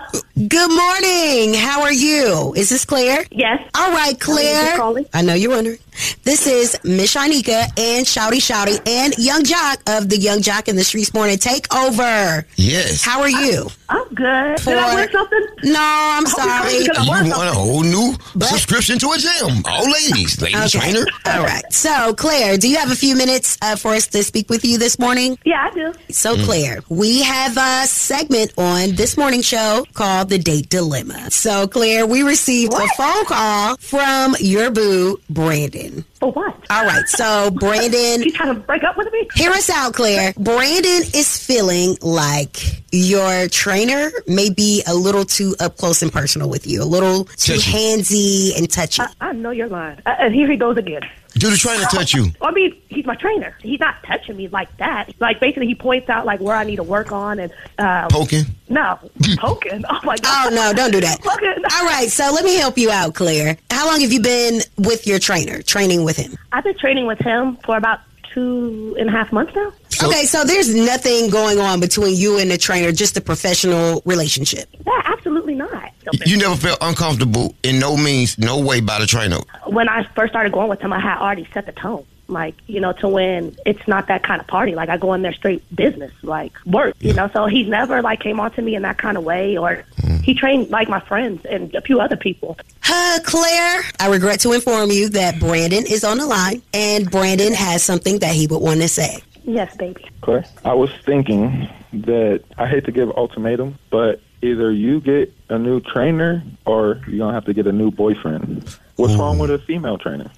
[0.49, 1.55] Good morning.
[1.55, 2.55] How are you?
[2.55, 3.25] Is this Claire?
[3.31, 3.61] Yes.
[3.75, 4.81] All right, Claire.
[5.13, 5.79] I know you're wondering.
[6.25, 10.77] This is Miss Shanika and Shawty Shawty and Yung Joc of the Yung Joc in
[10.77, 12.45] the Streets Morning Takeover.
[12.57, 13.03] Yes.
[13.05, 13.69] How are you?
[13.89, 14.61] I'm good.
[14.61, 15.47] For- Did I win something?
[15.65, 16.75] No, I'm sorry.
[16.79, 18.15] You want a whole new
[18.47, 19.63] subscription to a gym.
[19.65, 20.41] All ladies.
[20.43, 20.93] Ladies Okay.
[20.93, 21.07] trainer.
[21.27, 21.65] All right.
[21.73, 24.77] So, Claire, do you have a few minutes uh, for us to speak with you
[24.79, 25.39] this morning?
[25.45, 25.93] Yeah, I do.
[26.11, 26.45] So, Mm.
[26.45, 31.31] Claire, we have a segment on this morning show called The Date Dilemma.
[31.31, 35.88] So, Claire, we received a phone call from your boo, Brandon.
[36.15, 36.55] For what?
[36.71, 37.07] All right.
[37.09, 38.23] So, Brandon.
[38.23, 39.29] He's trying to break up with me?
[39.35, 40.33] Hear us out, Claire.
[40.39, 42.57] Brandon is feeling like
[42.93, 47.25] your trainer may be a little too up close and personal with you, a little
[47.25, 49.03] too handsy and touchy.
[49.21, 49.99] I know you're lying.
[50.07, 51.03] Uh, and here he goes again.
[51.39, 52.27] Do the trainer touch you?
[52.43, 53.57] I mean, he's my trainer.
[53.63, 55.13] He's not touching me like that.
[55.21, 58.45] Like basically, he points out like where I need to work on and uh, Poking?
[58.69, 58.99] No,
[59.39, 59.85] poking.
[59.91, 60.53] Oh my god.
[60.53, 61.21] Oh no, don't do that.
[61.21, 61.55] Poking.
[61.73, 63.57] All right, so let me help you out, Claire.
[63.71, 66.37] How long have you been with your trainer, training with him?
[66.53, 68.01] I've been training with him for about
[68.33, 69.73] two and a half months now.
[70.03, 74.69] okay, so there's nothing going on between you and the trainer, just a professional relationship.
[74.87, 75.93] Yeah, absolutely not.
[76.25, 79.39] You never felt uncomfortable in no means, no way by the trainer.
[79.67, 82.07] when I first started going with him, I had already set the tone.
[82.29, 84.75] Like, you know, to when it's not that kind of party.
[84.75, 87.29] Like, I go in there straight business, like work, you know.
[87.33, 89.85] So he's never, like, came on to me in that kind of way, or
[90.23, 92.59] he trained, like, my friends and a few other people.
[92.87, 97.55] Uh, Claire, I regret to inform you that Brandon is on the line, and Brandon
[97.55, 99.19] has something that he would want to say.
[99.45, 100.05] Yes, baby.
[100.21, 105.59] Claire, I was thinking that I hate to give ultimatum, but either you get a
[105.59, 108.77] new trainer or you're gonna have to get a new boyfriend.
[108.97, 110.31] What's wrong with a female trainer?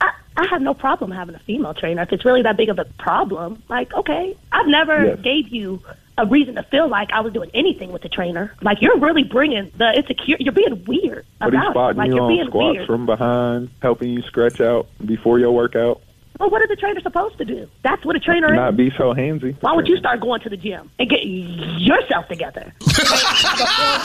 [0.00, 2.00] I have no problem having a female trainer.
[2.02, 4.36] If it's really that big of a problem, like, okay.
[4.52, 5.18] I've never Yes.
[5.20, 5.82] gave you
[6.16, 8.52] a reason to feel like I was doing anything with the trainer.
[8.62, 11.96] Like, you're really bringing the insecure, you're being weird But he's about it.
[11.96, 12.86] Like, you you're on being squats weird.
[12.86, 16.00] from behind, helping you stretch out before your workout.
[16.38, 17.68] Well, what is the trainer supposed to do?
[17.82, 18.54] That's what a trainer is.
[18.56, 19.56] Not be so handsy.
[19.60, 22.72] Why would you start going to the gym and get yourself together?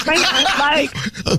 [0.07, 0.89] like,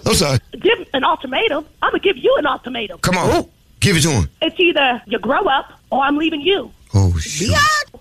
[0.07, 0.39] I'm sorry.
[0.53, 1.67] give an ultimatum.
[1.83, 2.99] I'm gonna give you an ultimatum.
[3.01, 3.51] Come on.
[3.85, 4.31] Give it to him.
[4.41, 6.73] It's either you grow up or I'm leaving you.
[6.95, 7.55] Oh, shit.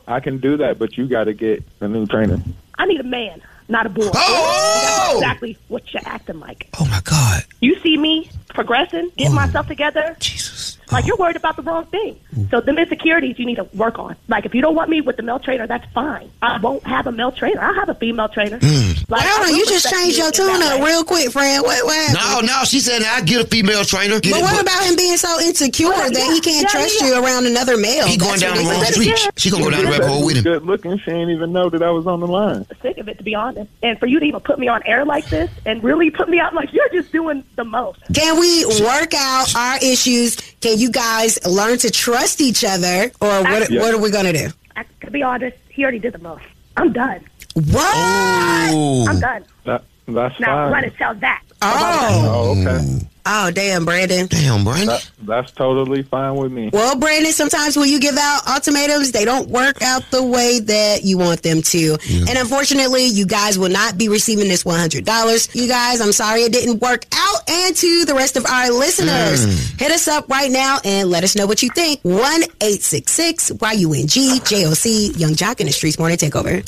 [0.08, 2.42] I can do that, but you got to get a new trainer.
[2.78, 4.10] I need a man, not a boy.
[4.16, 4.82] Oh!
[4.86, 6.70] That's exactly what you're acting like.
[6.80, 7.44] Oh, my God.
[7.60, 10.04] You see me progressing, getting myself together.
[10.12, 10.16] Oh.
[10.20, 10.78] Jesus.
[10.92, 12.20] Like you're worried about the wrong thing.
[12.52, 14.16] So the insecurities you need to work on.
[14.28, 16.30] Like if you don't want me with the male trainer, that's fine.
[16.42, 17.62] I won't have a male trainer.
[17.62, 18.60] I'll have a female trainer.
[18.60, 19.10] Mm.
[19.10, 21.64] Like, Hold on, you just changed you your tune up real quick, friend.
[21.64, 22.14] What, what?
[22.14, 24.20] No, no, she said I get a female trainer.
[24.20, 26.70] Get But it, what but about him being so insecure Well, that he can't yeah,
[26.70, 27.08] trust yeah.
[27.08, 28.06] you around another male?
[28.06, 29.22] He going That's down the wrong ridiculous.
[29.22, 29.32] street.
[29.40, 30.44] She gonna go down the rabbit hole with him.
[30.44, 31.00] Good looking.
[31.00, 32.68] She ain't even know that I was on the line.
[32.84, 33.72] sick of it to be honest.
[33.82, 36.40] And for you to even put me on air like this and really put me
[36.40, 38.00] out like you're just doing the most.
[38.14, 38.43] Can we
[38.84, 40.36] work out our issues?
[40.62, 43.70] Can you guys learn to trust each other, or what?
[43.70, 43.82] Yeah.
[43.82, 44.50] What are we gonna do?
[44.76, 46.44] I, to be honest, he already did the most.
[46.78, 47.22] I'm done.
[47.54, 48.74] What?
[48.74, 49.06] Ooh.
[49.08, 49.46] I'm done.
[49.66, 50.72] That, that's Now fine.
[50.74, 51.42] run and tell that.
[51.62, 53.08] Oh, Oh, okay.
[53.26, 54.28] Oh, damn, Brandon.
[54.28, 54.88] Damn, Brandon.
[54.88, 56.70] That, that's totally fine with me.
[56.74, 61.04] Well, Brandon, sometimes when you give out ultimatums, they don't work out the way that
[61.06, 61.98] you want them to.
[62.28, 65.56] And unfortunately, you guys will not be receiving this $100.
[65.56, 67.50] You guys, I'm sorry it didn't work out.
[67.50, 69.80] And to the rest of our listeners, Mm.
[69.80, 72.00] hit us up right now and let us know what you think.
[72.04, 75.74] One eight six six Y U N G J O C Yung Joc in the
[75.74, 76.64] Streets Morning Takeover.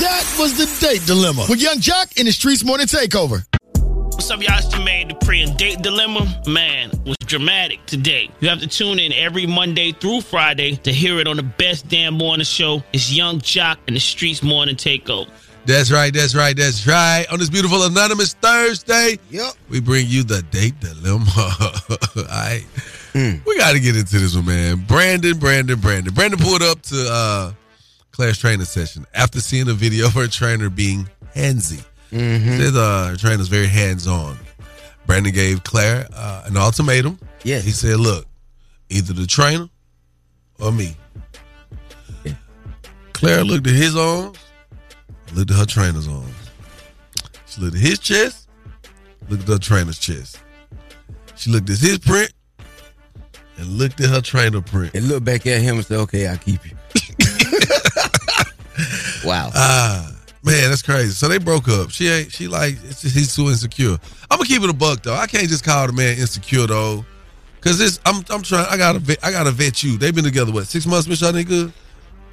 [0.00, 3.44] That was the date dilemma with Yung Joc in the Streets Morning Takeover.
[4.18, 4.58] What's up, y'all?
[4.58, 6.26] It's Jermaine Dupri and Date Dilemma.
[6.48, 8.28] Man, was dramatic today.
[8.40, 11.86] You have to tune in every Monday through Friday to hear it on the best
[11.88, 12.82] damn morning show.
[12.92, 15.28] It's Yung Joc and the Streets Morning Takeover.
[15.66, 17.26] That's right, that's right, that's right.
[17.30, 19.52] On this beautiful Anonymous Thursday, yep.
[19.68, 21.24] we bring you the date dilemma.
[22.16, 22.66] All right.
[23.14, 24.84] We got to get into this one, man.
[24.88, 26.12] Brandon, Brandon, Brandon.
[26.12, 27.52] Brandon pulled up to uh,
[28.10, 31.84] Claire's training session after seeing a video of her trainer being handsy.
[32.10, 32.58] Mm-hmm.
[32.58, 34.36] Says uh, trainer's very hands on.
[35.06, 37.18] Brandon gave Claire uh, an ultimatum.
[37.42, 37.60] Yeah.
[37.60, 38.26] He said, look,
[38.90, 39.68] either the trainer
[40.60, 40.96] or me.
[43.12, 44.38] Claire looked at his arms,
[45.34, 46.34] looked at her trainer's arms.
[47.46, 48.48] She looked at his chest,
[49.28, 50.40] looked at her trainer's chest.
[51.34, 52.32] She looked at his print
[53.56, 54.94] and looked at her trainer print.
[54.94, 56.76] And looked back at him and said, okay, I'll keep you.
[59.24, 59.50] wow.
[59.54, 61.10] Ah, man, that's crazy.
[61.10, 61.90] So they broke up.
[61.90, 62.32] She ain't.
[62.32, 63.98] She like it's just, he's too insecure.
[64.30, 65.14] I'm gonna keep it a buck though.
[65.14, 67.04] I can't just call the man insecure though,
[67.60, 68.00] cause this.
[68.06, 68.24] I'm.
[68.30, 68.66] I'm trying.
[68.68, 68.98] I gotta.
[68.98, 69.98] Vet, I gotta vet you.
[69.98, 71.72] They've been together what six months, Miss Shanika?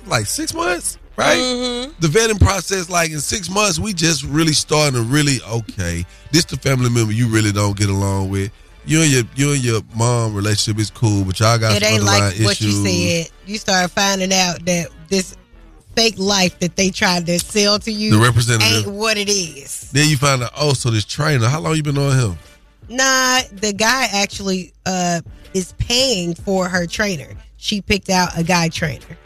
[0.05, 1.37] Like six months, right?
[1.37, 1.93] Mm-hmm.
[1.99, 6.05] The vetting process, like in six months, we just really starting to really okay.
[6.31, 8.51] This the family member you really don't get along with.
[8.87, 11.93] You and your you and your mom relationship is cool, but y'all got it some
[11.93, 12.45] ain't like issues.
[12.45, 13.31] what you said.
[13.47, 15.35] You start finding out that this
[15.95, 18.87] fake life that they tried to sell to you The representative.
[18.87, 19.89] ain't what it is.
[19.91, 22.37] Then you find out, oh, so this trainer, how long you been on him?
[22.89, 25.21] Nah, the guy actually uh
[25.53, 27.29] is paying for her trainer.
[27.57, 29.17] She picked out a guy trainer.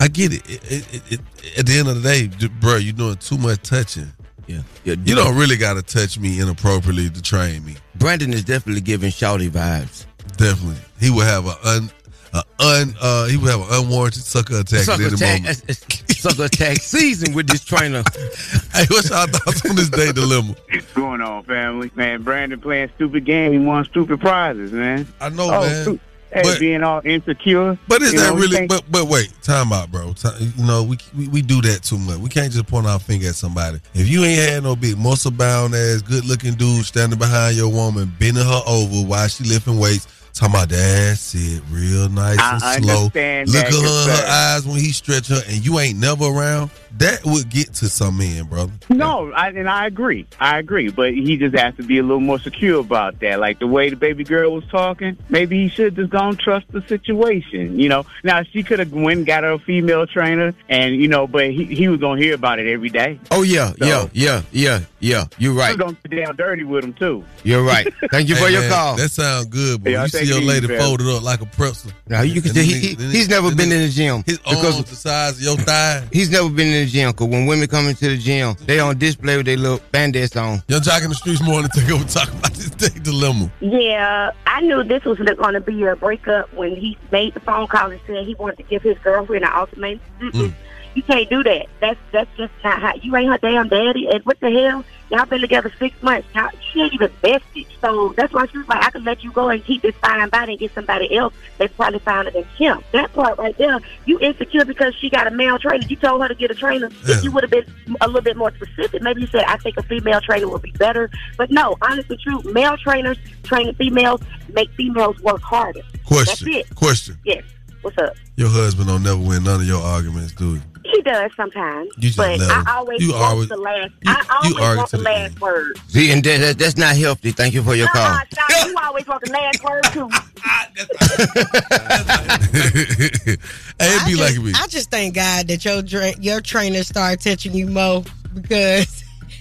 [0.00, 0.42] I get it.
[0.50, 1.20] It- it- it- it-
[1.58, 4.12] At the end of the day, d- bro, you're doing too much touching.
[4.46, 4.62] Yeah.
[4.84, 7.76] yeah You don't really got to touch me inappropriately to train me.
[7.94, 10.04] Brandon is definitely giving shouty vibes.
[10.36, 11.90] Definitely, he would have a un,
[12.36, 15.62] a un, uh, he would have an unwarranted sucker attack Sucker at any attack, moment.
[15.68, 18.02] it's- it's sucker attack season with this trainer.
[18.74, 20.54] hey, what's y'all thoughts on this day dilemma?
[20.70, 21.90] What's going on, family?
[21.94, 23.52] Man, Brandon playing stupid game.
[23.52, 25.06] He won stupid prizes, man.
[25.20, 25.82] I know, oh, man.
[25.82, 26.00] stu-
[26.32, 27.78] Hey, But- being all insecure.
[27.86, 28.66] But is that know, really?
[28.66, 30.12] But but wait, time out, bro.
[30.12, 32.18] Ti- you know, we, we we do that too much.
[32.18, 33.78] We can't just point our finger at somebody.
[33.94, 37.68] If you ain't had no big muscle bound ass, good looking dude standing behind your
[37.72, 42.74] woman, bending her over while she lifting weights, talking about that's it, real nice I
[42.76, 42.94] and slow.
[42.96, 46.24] understand Look at her in her eyes when he stretch her, and you ain't never
[46.26, 46.70] around.
[46.98, 48.72] That would get to some men, brother.
[48.88, 50.26] No, I, and I agree.
[50.40, 50.88] I agree.
[50.90, 53.38] But he just has to be a little more secure about that.
[53.38, 56.80] Like the way the baby girl was talking, maybe he should just don't trust the
[56.88, 57.78] situation.
[57.78, 61.08] You know, now she could have went and got her a female trainer, and you
[61.08, 63.20] know, but he, he was gonna hear about it every day.
[63.30, 65.24] Oh yeah, So- yeah, yeah, yeah, yeah.
[65.38, 65.68] You're He right.
[65.76, 67.22] was gonna get down dirty with him too.
[67.44, 67.86] You're right.
[68.10, 68.96] Thank you for Hey, your call.
[68.96, 70.80] That sounds good, but Yeah, you take see your lady man.
[70.80, 71.90] folded up like a pretzel.
[72.08, 73.88] Now you can And tell then he, he- he- then he's never been in the
[73.88, 76.06] gym His because arms the size of your thigh.
[76.12, 77.12] he's never been in the gym.
[77.12, 80.62] Cause when women come into the gym, they on display with their little bandits on.
[80.68, 83.50] Yung Joc in the streets morning take over talk about this day dilemma.
[83.60, 87.66] Yeah, I knew this was going to be a breakup when he made the phone
[87.66, 90.00] call and said he wanted to give his girlfriend an ultimatum.
[90.20, 90.52] Mm-mm.
[90.96, 91.66] You can't do that.
[91.78, 92.94] That's that's just not how.
[92.94, 94.08] You ain't her damn daddy.
[94.08, 94.82] And what the hell?
[95.10, 96.26] Y'all been together six months.
[96.34, 97.66] Y'all, she ain't even bested.
[97.82, 100.30] So that's why she was like, I can let you go and keep this fine
[100.30, 102.82] body and get somebody else that's probably finer than him.
[102.92, 105.86] That part right there, you insecure because she got a male trainer.
[105.86, 106.88] You told her to get a trainer.
[107.06, 107.66] If you would have been
[108.00, 110.72] a little bit more specific, maybe you said, I think a female trainer would be
[110.72, 111.10] better.
[111.36, 112.40] But no, honestly, true.
[112.52, 114.22] Male trainers training females
[114.54, 115.82] make females work harder.
[116.06, 116.52] Question.
[116.52, 116.74] That's it.
[116.74, 117.18] Question.
[117.22, 117.44] Yes.
[117.82, 118.14] What's up?
[118.36, 120.60] Your husband don't never win none of your arguments, do he?
[120.92, 122.64] He does sometimes, You just but love.
[122.66, 123.92] I always You want always- the last.
[124.02, 125.78] you- I always you want the the last word.
[125.88, 127.32] See, and that, that- that's not healthy.
[127.32, 128.02] Thank you for your call.
[128.06, 130.08] Uh, Doc, you always want the last word too.
[132.56, 134.52] hey, it'd be I like me.
[134.54, 135.82] I just thank God that your
[136.20, 138.95] your trainer started touching you more because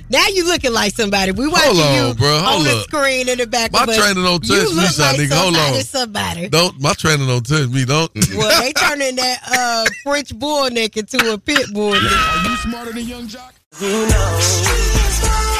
[0.09, 1.31] now you looking like somebody.
[1.31, 2.35] We watching Hold on, you bro.
[2.37, 2.83] on Hold the up.
[2.83, 3.97] screen in the back My of us.
[3.97, 5.33] trainer don't You touch me, look like nigga.
[5.33, 5.83] Hold somebody, on.
[5.83, 6.49] Somebody.
[6.49, 7.85] Don't my trainer don't touch me.
[7.85, 8.11] Don't.
[8.35, 12.01] Well, they turning that uh, French bull neck into a pit bull neck.
[12.03, 13.51] Are you smarter than Yung Joc?
[13.81, 15.54] You know.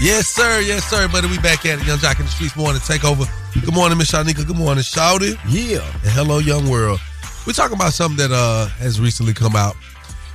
[0.00, 0.60] Yes, sir.
[0.60, 1.08] Yes, sir.
[1.08, 1.86] Buddy, we back at it.
[1.86, 3.24] Yung Joc in the streets morning take over.
[3.52, 4.46] Good morning, Miss Shanika.
[4.46, 5.36] Good morning, Shawty.
[5.48, 5.84] Yeah.
[6.02, 7.00] And hello, young world.
[7.46, 9.74] We're talking about something that uh, has recently come out.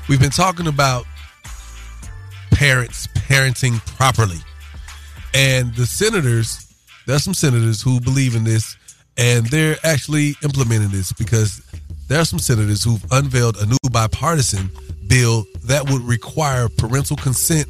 [0.10, 1.06] We've been talking about
[2.52, 4.40] parents parenting properly.
[5.34, 6.68] And the senators,
[7.08, 8.76] there's some senators who believe in this,
[9.18, 11.62] and they're actually implementing this because
[12.10, 14.70] there are some senators who've unveiled a new bipartisan
[15.08, 17.68] bill that would require parental consent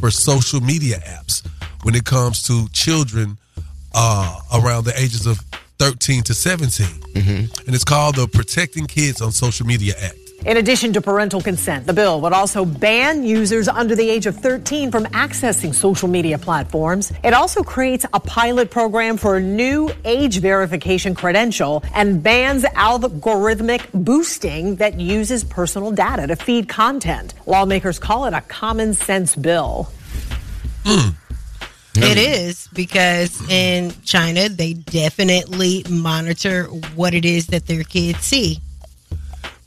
[0.00, 1.46] for social media apps
[1.82, 3.38] when it comes to children
[3.94, 5.38] uh, around the ages of
[5.78, 6.86] 13 to 17.
[7.66, 10.16] And it's called the Protecting Kids on Social Media Act.
[10.44, 14.36] In addition to parental consent, the bill would also ban users under the age of
[14.36, 17.12] 13 from accessing social media platforms.
[17.24, 23.88] It also creates a pilot program for a new age verification credential and bans algorithmic
[23.92, 27.34] boosting that uses personal data to feed content.
[27.46, 29.90] Lawmakers call it a common sense bill.
[30.84, 31.10] Hmm.
[31.98, 38.60] It is because in China they definitely monitor what it is that their kids see.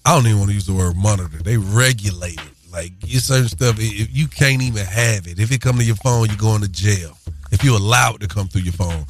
[0.05, 1.37] I don't even want to use the word monitor.
[1.37, 2.71] They regulate it.
[2.71, 5.39] Like you certain stuff, if you can't even have it.
[5.39, 7.17] If it come to your phone, you're going to jail.
[7.51, 9.05] If you allow it to come through your phone.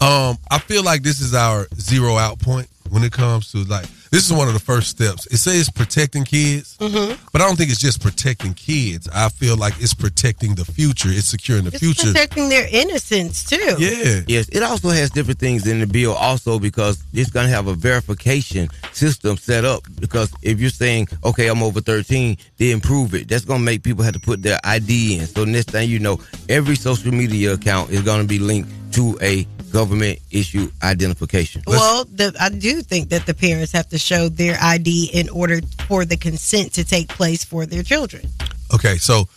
[0.00, 3.86] Um, I feel like this is our zero out point when it comes to like
[4.10, 5.26] this is one of the first steps.
[5.26, 7.14] It says protecting kids, Mm-hmm.
[7.32, 9.08] but I don't think it's just protecting kids.
[9.12, 11.08] I feel like it's protecting the future.
[11.10, 11.86] It's securing the future.
[11.90, 12.12] It's future.
[12.12, 13.76] protecting their innocence too.
[13.78, 14.20] Yeah.
[14.26, 17.66] Yes, it also has different things in the bill also because it's going to have
[17.66, 23.14] a verification system set up because if you're saying, okay, I'm over 13, they improve
[23.14, 23.28] it.
[23.28, 25.26] That's going to make people have to put their ID in.
[25.26, 29.18] So next thing you know, every social media account is going to be linked to
[29.20, 31.62] a government issue identification.
[31.66, 35.60] Well, the, I do think that the parents have to show their ID in order
[35.86, 38.26] for the consent to take place for their children.
[38.74, 39.28] Okay, so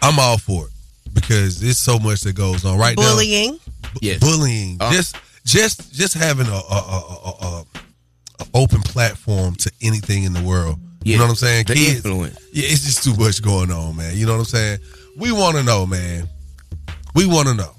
[0.00, 0.72] I'm all for it
[1.12, 3.12] because there's so much that goes on right now.
[3.14, 3.58] Bullying.
[4.00, 4.20] Yes.
[4.20, 4.92] bullying Uh.
[4.92, 7.64] just just just having a, a, a, a,
[8.38, 10.78] a, a open platform to anything in the world.
[11.04, 11.66] You know what i'm saying?
[11.66, 12.38] The kids influence.
[12.52, 14.16] yeah it's just too much going on man.
[14.16, 14.78] You know what i'm saying?
[15.16, 16.28] We want to know man.
[17.14, 17.74] We want to know.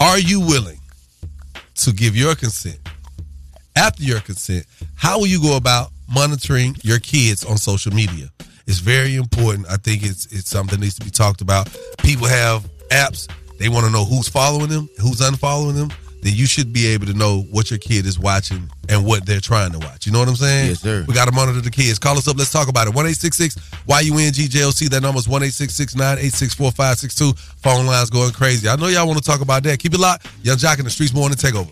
[0.00, 0.80] Are you willing
[1.76, 2.78] to give your consent?
[3.76, 8.30] After your consent how will you go about monitoring your kids on social media?
[8.66, 9.66] It's very important.
[9.68, 11.68] I think it's it's something that needs to be talked about.
[11.98, 13.28] People have apps.
[13.58, 15.90] They want to know who's following them who's unfollowing them
[16.24, 19.40] then you should be able to know what your kid is watching and what they're
[19.40, 21.04] trying to watch you know what i'm saying Yes, sir.
[21.06, 24.88] we got to monitor the kids call us up let's talk about it 1-866 y-u-n-g-j-o-c
[24.88, 29.62] that number is 1-866-986-4562 phone lines going crazy i know y'all want to talk about
[29.62, 31.70] that keep it locked Yung Joc in the streetz morning takeover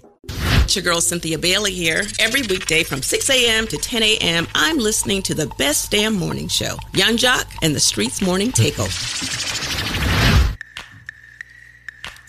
[0.62, 2.04] It's your girl Cynthia Bailey here.
[2.20, 3.66] Every weekday from 6 a.m.
[3.66, 7.80] to 10 a.m., I'm listening to the best damn morning show, Yung Joc and the
[7.80, 9.68] Streetz Morning Takeover.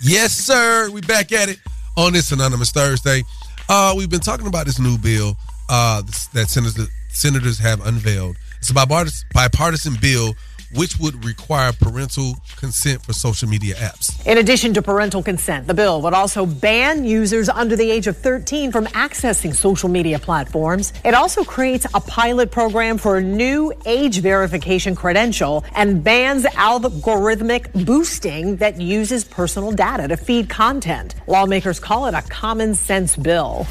[0.05, 0.89] Yes, sir.
[0.91, 1.59] We back at it
[1.95, 3.23] on this Anonymous Thursday.
[3.69, 5.37] Uh, we've been talking about this new bill
[5.69, 6.01] uh,
[6.33, 8.35] that senators, senators have unveiled.
[8.59, 10.35] It's a bipartisan, bipartisan bill
[10.75, 14.25] which would require parental consent for social media apps.
[14.25, 18.17] In addition to parental consent, the bill would also ban users under the age of
[18.17, 20.93] 13 from accessing social media platforms.
[21.03, 27.85] It also creates a pilot program for a new age verification credential and bans algorithmic
[27.85, 31.15] boosting that uses personal data to feed content.
[31.27, 33.67] Lawmakers call it a common sense bill.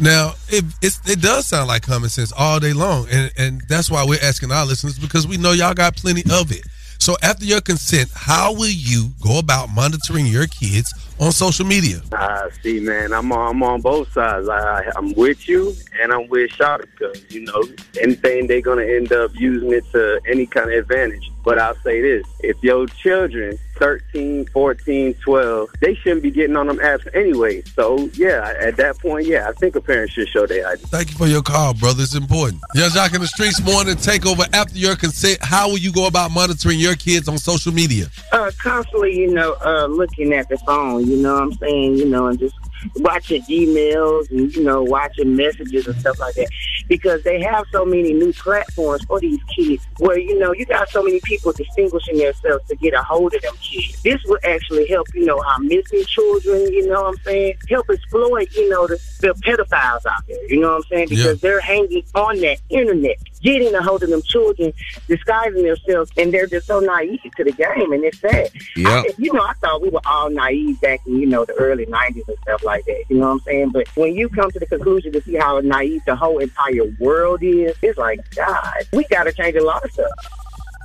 [0.00, 4.04] Now, it, it does sound like common sense all day long, and, and that's why
[4.06, 6.66] we're asking our listeners because we know y'all got plenty of it.
[6.98, 12.00] So, after your consent, how will you go about monitoring your kids on social media?
[12.12, 13.12] I see, man.
[13.12, 14.48] I'm on, I'm on both sides.
[14.48, 17.62] I, I'm with you, and I'm with Shawty because you know
[18.00, 21.30] anything they're gonna end up using it to any kind of advantage.
[21.44, 26.66] But I'll say this: if your children 13, 14, 12, they shouldn't be getting on
[26.66, 27.62] them apps anyway.
[27.62, 30.82] So yeah, at that point, yeah, I think a parent should show their ID.
[30.86, 32.02] Thank you for your call, brother.
[32.02, 32.60] It's important.
[32.74, 34.48] Yung Joc in the Streetz morning takeover.
[34.54, 38.08] After your consent, how will you go about monitoring your kids on social media?
[38.32, 42.06] uh, constantly, you know, uh, looking at the phone, you know what I'm saying, you
[42.06, 42.54] know, and just
[42.96, 46.48] watching emails and, you know, watching messages and stuff like that.
[46.88, 50.88] Because they have so many new platforms for these kids where, you know, you got
[50.88, 54.02] so many people distinguishing themselves to get a hold of them kids.
[54.02, 57.54] This will actually help, you know, our missing children, you know what I'm saying?
[57.68, 61.08] Help exploit, you know, the, the pedophiles out there, you know what I'm saying?
[61.10, 64.72] Because they're hanging on that internet, getting a hold of them children,
[65.08, 68.50] disguising themselves, and they're just so naive to the game, and it's sad.
[68.76, 68.88] Yeah.
[68.88, 71.86] I, you know, I thought we were all naive back in, you know, the early
[71.86, 73.04] 90s and stuff like that.
[73.08, 73.70] You know what I'm saying?
[73.70, 77.42] But when you come to the conclusion to see how naive the whole entire world
[77.42, 80.10] is, it's like, God, we got to change a lot of stuff.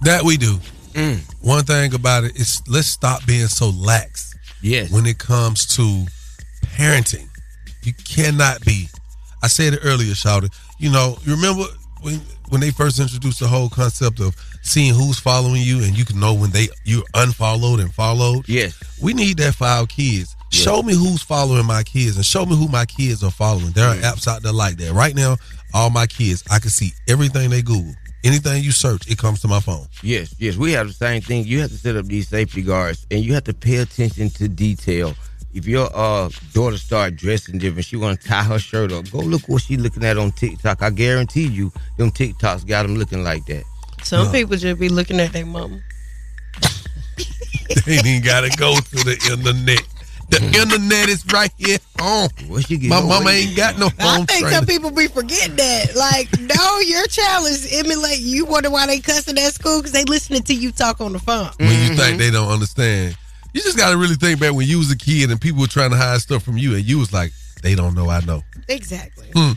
[0.03, 0.57] That we do.
[0.93, 1.19] Mm.
[1.41, 4.33] One thing about it is let's stop being so lax.
[4.61, 4.91] Yes.
[4.91, 6.05] When it comes to
[6.77, 7.27] parenting,
[7.83, 8.87] you cannot be.
[9.43, 10.51] I said it earlier, Shawty.
[10.79, 11.65] you know, you remember
[12.05, 16.05] when when they first introduced the whole concept of seeing who's following you and you
[16.05, 18.47] can know when they you unfollowed and followed.
[18.47, 18.79] Yes.
[19.01, 20.35] We need that for our kids.
[20.51, 23.71] Show me who's following my kids and show me who my kids are following.
[23.71, 24.93] There are apps out there like that.
[24.93, 25.35] Right now,
[25.73, 27.93] all my kids, I can see everything they Google.
[28.23, 29.85] Anything you search, it comes to my phone.
[30.01, 31.45] Yes, yes, we have the same thing.
[31.45, 34.47] You have to set up these safety guards, and you have to pay attention to
[34.47, 35.13] detail.
[35.55, 39.09] If your uh, daughter start dressing different, she want to tie her shirt up.
[39.09, 40.81] Go look what she looking at on TikTok.
[40.81, 43.63] I guarantee you, them TikToks got them looking like that.
[44.03, 45.79] Some people just be looking at their mama.
[47.85, 49.81] they ain't gotta go to the internet.
[50.27, 52.29] The internet is right here home.
[52.89, 54.55] My mama ain't got no I home think trainer.
[54.57, 55.95] some people be forgetting that.
[55.95, 58.19] Like, no, your child is emulate.
[58.19, 61.19] You wonder why they cussing at school because they listening to you talk on the
[61.19, 61.49] phone.
[61.59, 61.95] when you Mm-hmm.
[61.95, 63.15] think they don't understand.
[63.55, 65.67] You just got to really think back when you was a kid and people were
[65.67, 67.31] trying to hide stuff from you, and you was like,
[67.63, 69.31] "They don't know, I know." Exactly.
[69.33, 69.53] Hmm.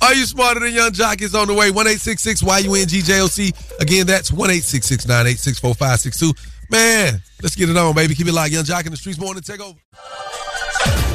[0.00, 1.20] Are you smarter than Yung Joc?
[1.20, 1.72] Is on the way.
[1.72, 3.52] One eight six six Y U N G J O C.
[3.80, 6.32] Again, that's one eight six six nine eight six four five six two.
[6.70, 8.14] Man, let's get it on, baby.
[8.14, 9.42] Keep it like Yung Joc in the streetz morning.
[9.42, 9.76] Take over.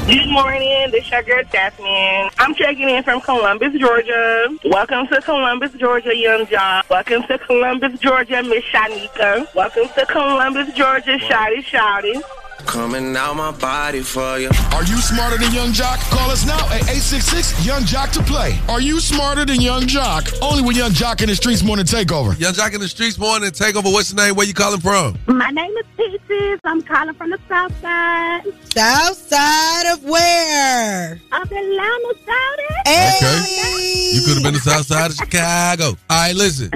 [0.06, 2.30] Good morning, this is your girl Jasmine.
[2.38, 4.56] I'm checking in from Columbus, Georgia.
[4.64, 6.88] Welcome to Columbus, Georgia, Yung Joc.
[6.88, 9.52] Welcome to Columbus, Georgia, Miss Shanika.
[9.52, 12.22] Welcome to Columbus, Georgia, Shawty Shawty.
[12.64, 14.48] Coming out my body for you.
[14.72, 15.98] Are you smarter than Yung Joc?
[16.10, 18.58] Call us now at 866 Yung Joc to play.
[18.68, 20.32] Are you smarter than Yung Joc?
[20.42, 22.38] Only with Yung Joc in the Streetz Morning Takeover.
[22.40, 23.50] Yung Joc in the streetz morning.
[23.50, 23.88] Take over.
[23.90, 24.34] What's your name?
[24.34, 25.18] Where you calling from?
[25.26, 26.60] My name is Peaches.
[26.64, 28.42] I'm calling from the South Side.
[28.74, 31.20] South side of where?
[31.32, 33.16] Of Atlanta, Shawty.
[33.16, 34.12] Okay.
[34.14, 35.88] You could have been the south side of Chicago.
[35.88, 36.70] All right, listen.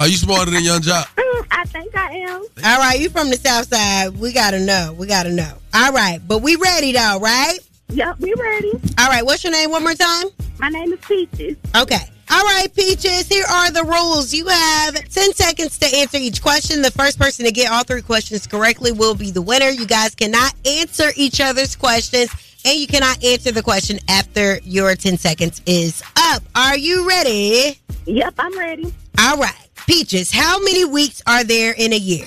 [0.00, 1.06] Are you smarter than Yung Joc?
[1.50, 2.40] I think I am.
[2.64, 4.16] All right, you from the South side.
[4.18, 4.94] We got to know.
[4.98, 5.52] We got to know.
[5.74, 7.58] All right, but we ready though, right?
[7.88, 8.72] Yep, we ready.
[8.98, 10.26] All right, what's your name one more time?
[10.58, 11.56] My name is Peaches.
[11.76, 12.00] Okay.
[12.28, 14.34] All right, Peaches, here are the rules.
[14.34, 16.82] You have 10 seconds to answer each question.
[16.82, 19.68] The first person to get all three questions correctly will be the winner.
[19.68, 22.30] You guys cannot answer each other's questions,
[22.64, 26.42] and you cannot answer the question after your 10 seconds is up.
[26.56, 27.78] Are you ready?
[28.06, 28.92] Yep, I'm ready.
[29.20, 29.54] All right.
[29.86, 32.26] Peaches, how many weeks are there in a year?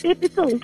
[0.00, 0.60] 52.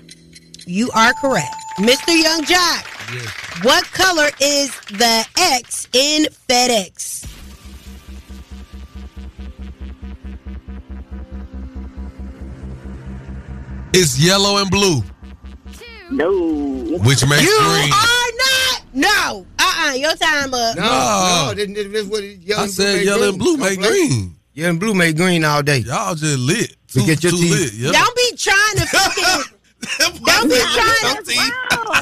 [0.67, 1.55] You are correct.
[1.79, 2.09] Mr.
[2.15, 7.27] Yung Joc, what color is the X in FedEx?
[13.95, 15.03] It's yellow and blue.
[16.11, 16.31] No.
[17.05, 17.93] Which makes you green.
[17.93, 18.83] are not.
[18.95, 19.47] No.
[19.59, 19.93] Uh-uh.
[19.95, 20.77] Your time up.
[20.77, 24.37] No, no, this, this, this it- yellow I said yellow and blue make green.
[24.55, 25.79] Yellow and blue make green all day.
[25.79, 26.75] Y'all just lit.
[26.89, 27.51] To Too, get your too teeth.
[27.53, 27.73] lit.
[27.75, 27.93] Yellow.
[27.93, 29.59] Don't be trying to fucking.
[29.99, 31.53] don't be trying to.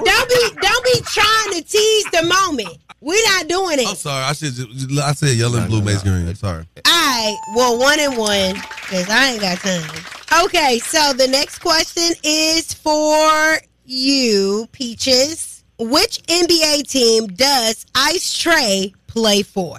[0.04, 0.60] Don't be.
[0.60, 2.76] Don't be trying to tease the moment.
[3.00, 3.88] We're not doing it.
[3.88, 4.24] I'm sorry.
[4.24, 4.52] I should.
[4.54, 6.34] Just, I said yellow and blue makes green.
[6.34, 6.66] Sorry.
[6.76, 7.36] All right.
[7.54, 10.44] Well, one and one, because I ain't got time.
[10.44, 15.64] Okay, so the next question is for you, Peaches.
[15.78, 19.78] Which NBA team does Ice Trae play for?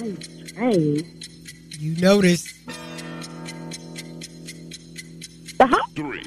[0.00, 1.02] Ice Hey.
[1.78, 2.52] You notice.
[5.58, 5.92] The Hawks.
[5.94, 6.22] Three.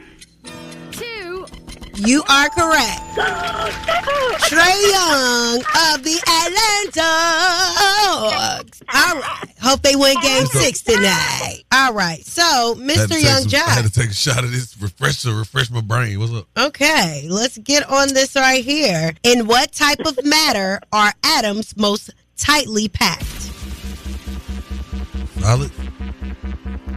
[1.97, 3.01] You are correct.
[4.49, 7.07] Trae Young of the Atlanta
[7.77, 8.83] Hawks.
[8.93, 9.53] All right.
[9.61, 11.63] Hope they win game six tonight.
[11.71, 12.23] All right.
[12.25, 13.21] So, Mr.
[13.21, 16.19] Young some- I had to take a shot of this refresher, refresh my brain.
[16.19, 16.47] What's up?
[16.57, 19.13] Okay, let's get on this right here.
[19.23, 23.23] In what type of matter are atoms most tightly packed?
[25.39, 25.71] Solid.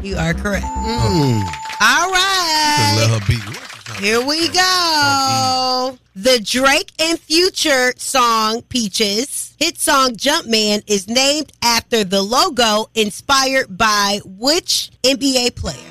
[0.03, 0.65] You are correct.
[0.67, 1.43] Mm.
[1.81, 3.78] All Couldn't let her beat.
[3.97, 5.99] Here we go.
[6.15, 13.77] The Drake and Future song Peaches, hit song Jumpman, is named after the logo inspired
[13.77, 15.91] by which NBA player?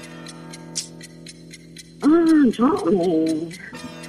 [2.03, 3.57] Um, Jumpman.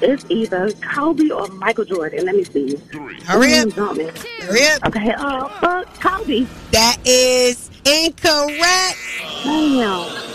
[0.01, 2.25] It's either Kobe or Michael Jordan.
[2.25, 2.77] Let me see.
[3.25, 3.69] Hurry up.
[3.69, 4.45] Mm, Jumpman.
[4.45, 4.85] Hurry up.
[4.87, 6.47] Okay, uh, uh, Kobe.
[6.71, 8.97] That is incorrect.
[9.43, 10.29] Damn.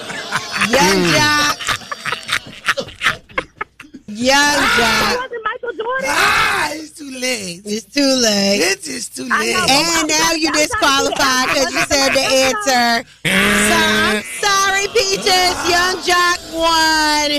[0.69, 1.62] Yung Joc.
[4.13, 5.17] Yung Joc.
[5.17, 6.09] Was Michael Jordan?
[6.09, 7.61] Ah, it's too late.
[7.65, 8.59] It's too late.
[8.61, 9.31] It's just too late.
[9.53, 13.03] know, but And why- now you I'm trying to disqualified because you said the answer.
[13.25, 13.29] So
[13.73, 15.55] I'm sorry, Peaches.
[15.69, 17.31] Yung Joc won.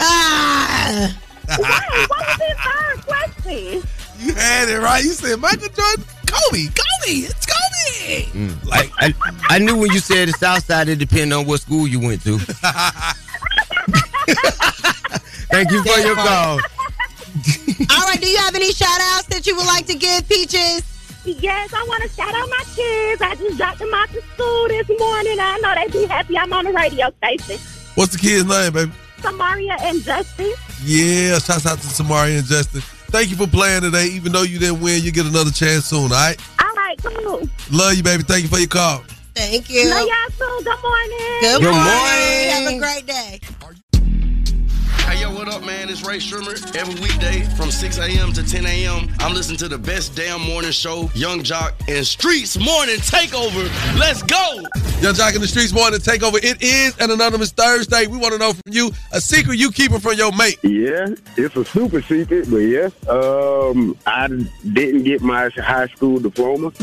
[0.00, 1.08] Ah.
[1.48, 3.82] Wait, what was his third question?
[4.20, 5.02] You had it right.
[5.04, 8.24] You said Michael Jordan, Kobe, Kobe, it's Kobe.
[8.32, 8.64] Mm.
[8.64, 9.12] Like I,
[9.50, 12.22] I knew when you said the South Side, it depended on what school you went
[12.24, 12.38] to.
[15.54, 16.58] Thank you for your call.
[16.58, 18.18] All right.
[18.20, 20.82] Do you have any shout outs that you would like to give, Peaches?
[21.24, 23.22] Yes, I want to shout out my kids.
[23.22, 25.38] I just dropped them off to school this morning.
[25.38, 27.58] I know they be happy I'm on the radio station.
[27.94, 28.92] What's the kid's name, baby?
[29.20, 30.52] Samaria and Justin.
[30.82, 32.80] Yeah, shouts out to Samaria and Justin.
[33.14, 34.06] Thank you for playing today.
[34.06, 36.36] Even though you didn't win, you get another chance soon, all right?
[36.60, 37.48] All right, cool.
[37.70, 38.24] Love you, baby.
[38.24, 39.04] Thank you for your call.
[39.34, 39.88] Thank you.
[39.88, 40.64] Love y'all too.
[40.64, 41.38] Good morning.
[41.40, 41.84] Good, Good morning.
[41.84, 42.50] morning.
[42.50, 43.40] Have a great day.
[45.06, 45.88] Hey, yo, what up, man?
[45.90, 46.74] It's Rae Sremmurd.
[46.74, 48.32] Every weekday from 6 a.m.
[48.32, 52.58] to 10 a.m., I'm listening to the best damn morning show, Yung Joc and Streetz
[52.58, 53.68] Morning Takeover.
[53.98, 54.56] Let's go!
[55.02, 56.38] Yung Joc in the Streetz Morning Takeover.
[56.42, 58.06] It is an Anonymous Thursday.
[58.06, 60.58] We want to know from you a secret you keeping from your mate.
[60.62, 64.28] Yeah, it's a super secret, but yeah, um, I
[64.72, 66.72] didn't get my high school diploma.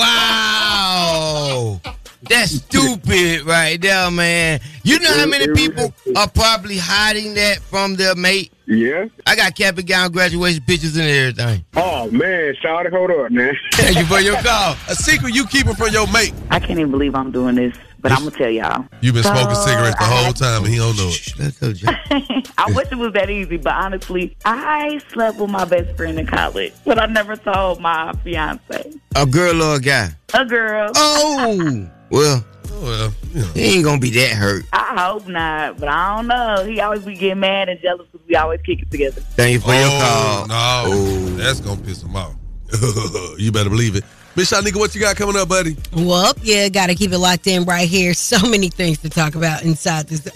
[0.00, 1.80] Wow.
[2.28, 4.60] That's stupid right there, man.
[4.82, 8.52] You know how many people are probably hiding that from their mate?
[8.66, 9.06] Yeah.
[9.26, 11.64] I got cap and gown graduation pictures and everything.
[11.76, 13.56] Oh man, shout it, hold up, man.
[13.72, 14.76] Thank you for your call.
[14.88, 16.32] A secret you keeping from your mate.
[16.50, 18.84] I can't even believe I'm doing this, but I'm gonna tell y'all.
[19.00, 22.48] You've been smoking So, cigarettes the I whole had- time and he don't know it.
[22.58, 26.26] I wish it was that easy, but honestly, I slept with my best friend in
[26.26, 28.92] college, but I never told my fiance.
[29.16, 30.10] A girl or a guy?
[30.34, 30.92] A girl.
[30.94, 32.44] Oh, well,
[32.82, 33.10] well,
[33.54, 34.64] he ain't gonna be that hurt.
[34.72, 36.64] I hope not, but I don't know.
[36.64, 39.20] He always be getting mad and jealous because we always kick it together.
[39.20, 40.88] Thank you for your Oh, call.
[40.88, 41.36] no.
[41.36, 42.34] That's going to piss him off.
[43.38, 44.04] you better believe it.
[44.36, 45.76] Miss Shanika, what you got coming up, buddy?
[45.92, 48.14] Well, yeah, got to keep it locked in right here.
[48.20, 50.28] So many things to talk about inside this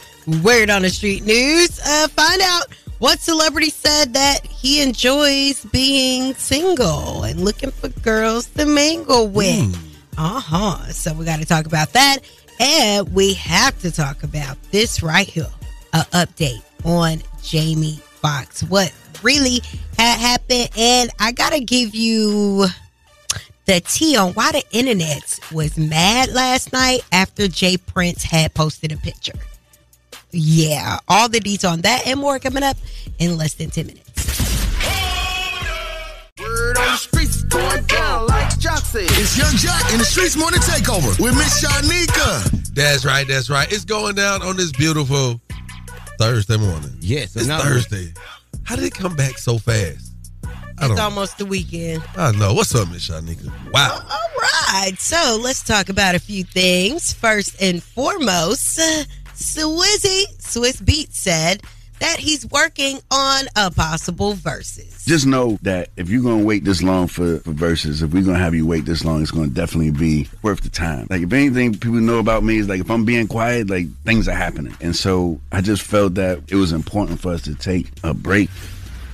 [0.43, 1.79] Word on the Street news.
[1.87, 2.65] Uh, find out
[2.99, 9.77] what celebrity said that he enjoys being single and looking for girls to mingle with.
[10.17, 10.93] Uh huh.
[10.93, 12.19] So we got to talk about that.
[12.61, 15.51] And we have to talk about this right here
[15.93, 18.63] a update on Jamie Foxx.
[18.63, 18.93] What
[19.25, 19.61] really
[19.99, 20.69] had happened.
[20.77, 22.67] And I got to give you
[23.65, 27.79] the tea on why the internet was mad last night after J.
[27.79, 29.33] Prince had posted a picture.
[30.31, 32.77] Yeah, all the details on that and more coming up
[33.19, 34.44] in less than 10 minutes.
[38.95, 39.11] Said.
[39.19, 42.45] It's Yung Joc in the Streetz Morning Takeover with Miss Shanika.
[42.75, 43.27] That's right.
[43.27, 43.67] That's right.
[43.73, 45.41] It's going down on this beautiful
[46.17, 46.97] Thursday morning.
[47.01, 48.15] Yes, it's another- Thursday.
[48.63, 50.13] How did it come back so fast?
[50.45, 51.01] I It's don't.
[51.01, 52.05] almost the weekend.
[52.17, 52.55] I know.
[52.55, 53.53] What's up, Miss Shanika?
[53.73, 53.99] Wow.
[54.09, 54.43] All
[54.81, 57.13] right, so let's talk about a few things.
[57.13, 59.03] First and foremost, uh,
[59.35, 61.63] Swizzy, Swizz Beatz said
[62.01, 65.07] that he's working on a possible Verzuz.
[65.07, 68.39] Just know that if you're gonna wait this long for, for Verzuz, if we're gonna
[68.39, 71.07] have you wait this long, it's gonna definitely be worth the time.
[71.11, 74.29] Like if anything people know about me is like if I'm being quiet, like things
[74.29, 74.77] are happening.
[74.81, 78.51] And so I just felt that it was important for us to take a break.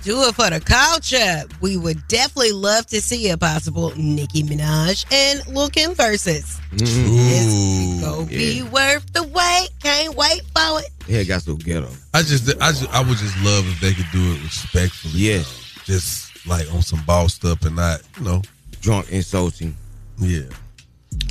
[0.03, 1.45] Do it for the culture.
[1.61, 6.59] We would definitely love to see a possible Nicki Minaj and Lil Kim Verzuz.
[6.73, 9.69] It's gonna be worth the wait.
[9.83, 10.91] Can't wait for it.
[11.07, 11.91] Yeah, got so ghetto.
[12.15, 15.15] I just, I just, I would just love if they could do it respectfully.
[15.17, 15.75] Yes.
[15.85, 18.43] Just like on some ball stuff and not, you know,
[18.81, 19.77] drunk insulting.
[20.19, 20.45] Yeah.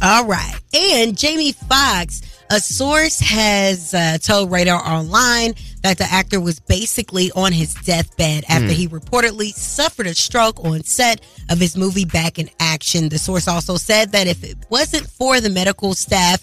[0.01, 0.59] All right.
[0.74, 7.32] And Jamie Foxx, a source has uh, told Radar Online that the actor was basically
[7.36, 8.73] on his deathbed after Hmm.
[8.73, 13.09] he reportedly suffered a stroke on set of his movie Back in Action.
[13.09, 16.41] The source also said that if it wasn't for the medical staff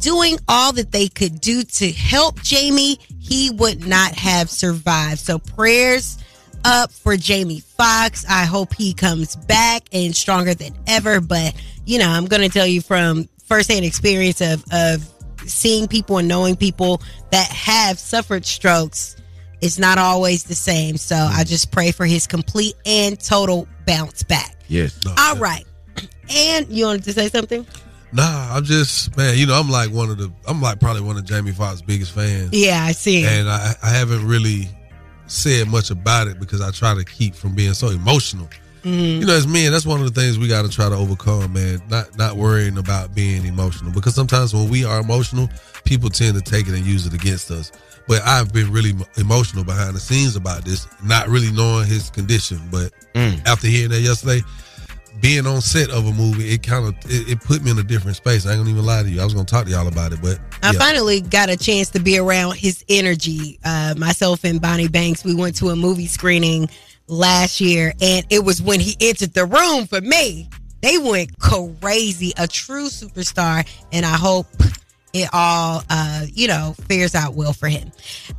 [0.00, 5.20] doing all that they could do to help Jamie, he would not have survived.
[5.20, 6.18] So prayers
[6.64, 8.24] up for Jamie Foxx.
[8.28, 11.20] I hope he comes back and stronger than ever.
[11.20, 11.54] But
[11.86, 15.08] you know, I'm going to tell you from firsthand experience of of
[15.46, 19.16] seeing people and knowing people that have suffered strokes.
[19.60, 20.96] It's not always the same.
[20.96, 24.56] So I just pray for his complete and total bounce back.
[24.68, 25.00] Yes.
[25.18, 25.64] All right.
[26.30, 27.66] And you wanted to say something?
[28.12, 29.36] Nah, I'm just man.
[29.36, 30.32] You know, I'm like one of the.
[30.46, 32.50] I'm like probably one of Jamie Foxx's biggest fans.
[32.52, 33.24] Yeah, I see.
[33.24, 34.68] And I, I haven't really
[35.26, 38.48] said much about it because I try to keep from being so emotional.
[38.84, 39.20] Mhm.
[39.20, 41.54] You know, as men, that's one of the things we got to try to overcome,
[41.54, 41.80] man.
[41.88, 45.48] Not not worrying about being emotional because sometimes when we are emotional,
[45.84, 47.72] people tend to take it and use it against us.
[48.06, 52.60] But I've been really emotional behind the scenes about this, not really knowing his condition.
[52.70, 52.92] But
[53.46, 54.42] after hearing that yesterday,
[55.20, 57.82] being on set of a movie, it kind of it, it put me in a
[57.82, 58.44] different space.
[58.44, 59.20] I ain't gonna even lie to you.
[59.20, 60.78] I was gonna talk to y'all about it, but I yeah.
[60.78, 63.58] finally got a chance to be around his energy.
[63.64, 66.68] Uh, myself and Bonnie Banks, we went to a movie screening
[67.06, 70.48] last year, and it was when he entered the room for me.
[70.80, 74.46] They went crazy, a true superstar, and I hope
[75.12, 77.90] it all, uh, you know, fares out well for him.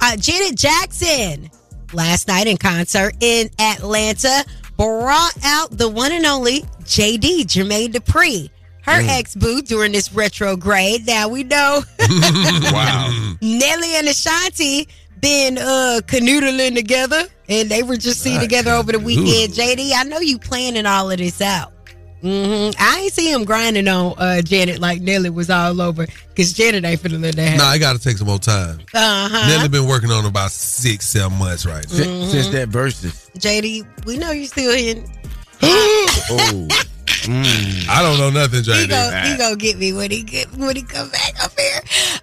[0.01, 1.49] Uh, Janet Jackson
[1.93, 4.43] last night in concert in Atlanta
[4.77, 8.49] brought out the one and only JD, Jermaine Dupri,
[8.83, 9.07] her Mm.
[9.17, 11.07] ex boo during this retrograde.
[11.07, 13.33] Now we know wow.
[13.41, 14.87] Nelly and Ashanti
[15.19, 19.53] been uh canoodling together and they were just seen together over the weekend.
[19.53, 21.71] JD, I know you planning all of this out.
[22.21, 26.53] hmm I ain't see him grinding on uh, Janet like Nelly was all over because
[26.53, 27.57] Janet ain't finna let that happen.
[27.59, 28.79] Nah, I got to take some more time.
[28.93, 29.47] Uh-huh.
[29.47, 31.97] Nelly been working on about six, seven months right now.
[32.05, 32.29] Mhm.
[32.31, 33.29] Since that Verzuz.
[33.39, 35.05] JD, we know you still in.
[36.27, 36.67] Oh.
[37.27, 38.89] I don't know nothing, He JD.
[38.89, 41.81] go, he go get me when he get when he come back up here.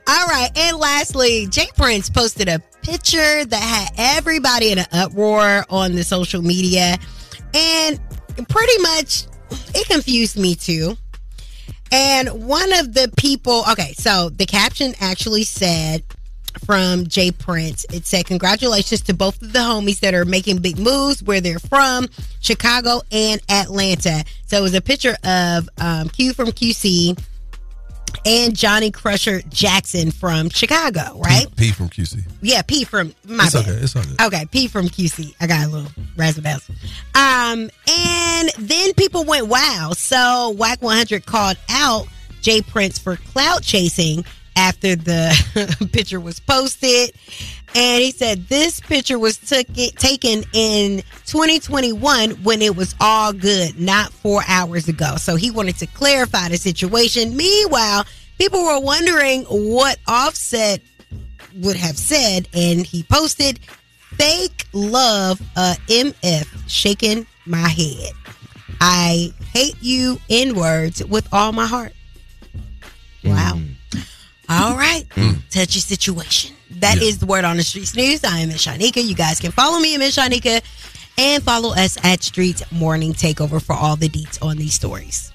[0.09, 1.69] All right, and lastly, J.
[1.77, 6.97] Prince posted a picture that had everybody in an uproar on the social media,
[7.55, 8.01] and
[8.49, 9.25] pretty much
[9.75, 10.97] it confused me too.
[11.93, 16.03] And one of the people, okay, so the caption actually said
[16.65, 17.31] from J.
[17.31, 21.41] Prince, it said, Congratulations to both of the homies that are making big moves where
[21.41, 22.09] they're from,
[22.41, 24.25] Chicago and Atlanta.
[24.47, 27.19] So it was a picture of um, Q from QC
[28.25, 31.47] and Johnny Crusher Jackson from Chicago, right?
[31.57, 32.23] P from QC.
[32.41, 33.69] Yeah, P from my it's bad.
[33.69, 33.79] okay.
[33.79, 34.21] It's good.
[34.21, 35.35] Okay, P from QC.
[35.41, 36.75] I got a little razzle dazzle.
[37.15, 39.93] Um, and then people went wow.
[39.95, 42.07] So Wack 100 called out
[42.41, 42.63] J.
[42.63, 44.25] Prince for clout chasing
[44.57, 47.13] after the picture was posted.
[47.75, 53.33] And he said this picture was took it, taken in 2021 when it was all
[53.33, 55.17] good, not four hours ago.
[55.17, 57.35] So he wanted to clarify the situation.
[57.37, 58.05] Meanwhile,
[58.39, 60.83] people were wondering what Offset
[61.57, 63.61] would have said, and he posted,
[64.19, 68.13] "Fake love, uh, MF, shaking my head.
[68.81, 71.95] I hate you in words with all my heart."
[73.25, 73.59] Wow.
[74.53, 75.05] All right,
[75.49, 76.55] touchy situation.
[76.73, 78.23] That is the word on the streetz news.
[78.23, 79.03] I am Miss Shanika.
[79.03, 80.63] You guys can follow me at Miss Shanika
[81.17, 85.33] and follow us at Streetz Morning Takeover for all the deets on these stories.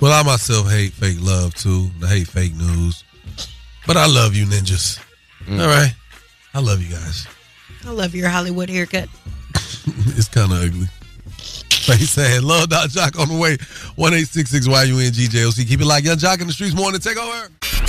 [0.00, 1.90] Well, I myself hate fake love too.
[2.04, 3.02] I hate fake news.
[3.88, 5.00] But I love you, ninjas.
[5.46, 5.60] Mm.
[5.60, 5.92] All right.
[6.54, 7.26] I love you guys.
[7.84, 9.08] I love your Hollywood haircut.
[10.16, 10.86] it's kind of ugly.
[11.88, 13.56] Like he said, love dot jock on the way.
[13.96, 15.64] One eight six six Y U N G J O C.
[15.64, 17.00] Keep it like Yung Joc in the streets morning.
[17.00, 17.48] Take over.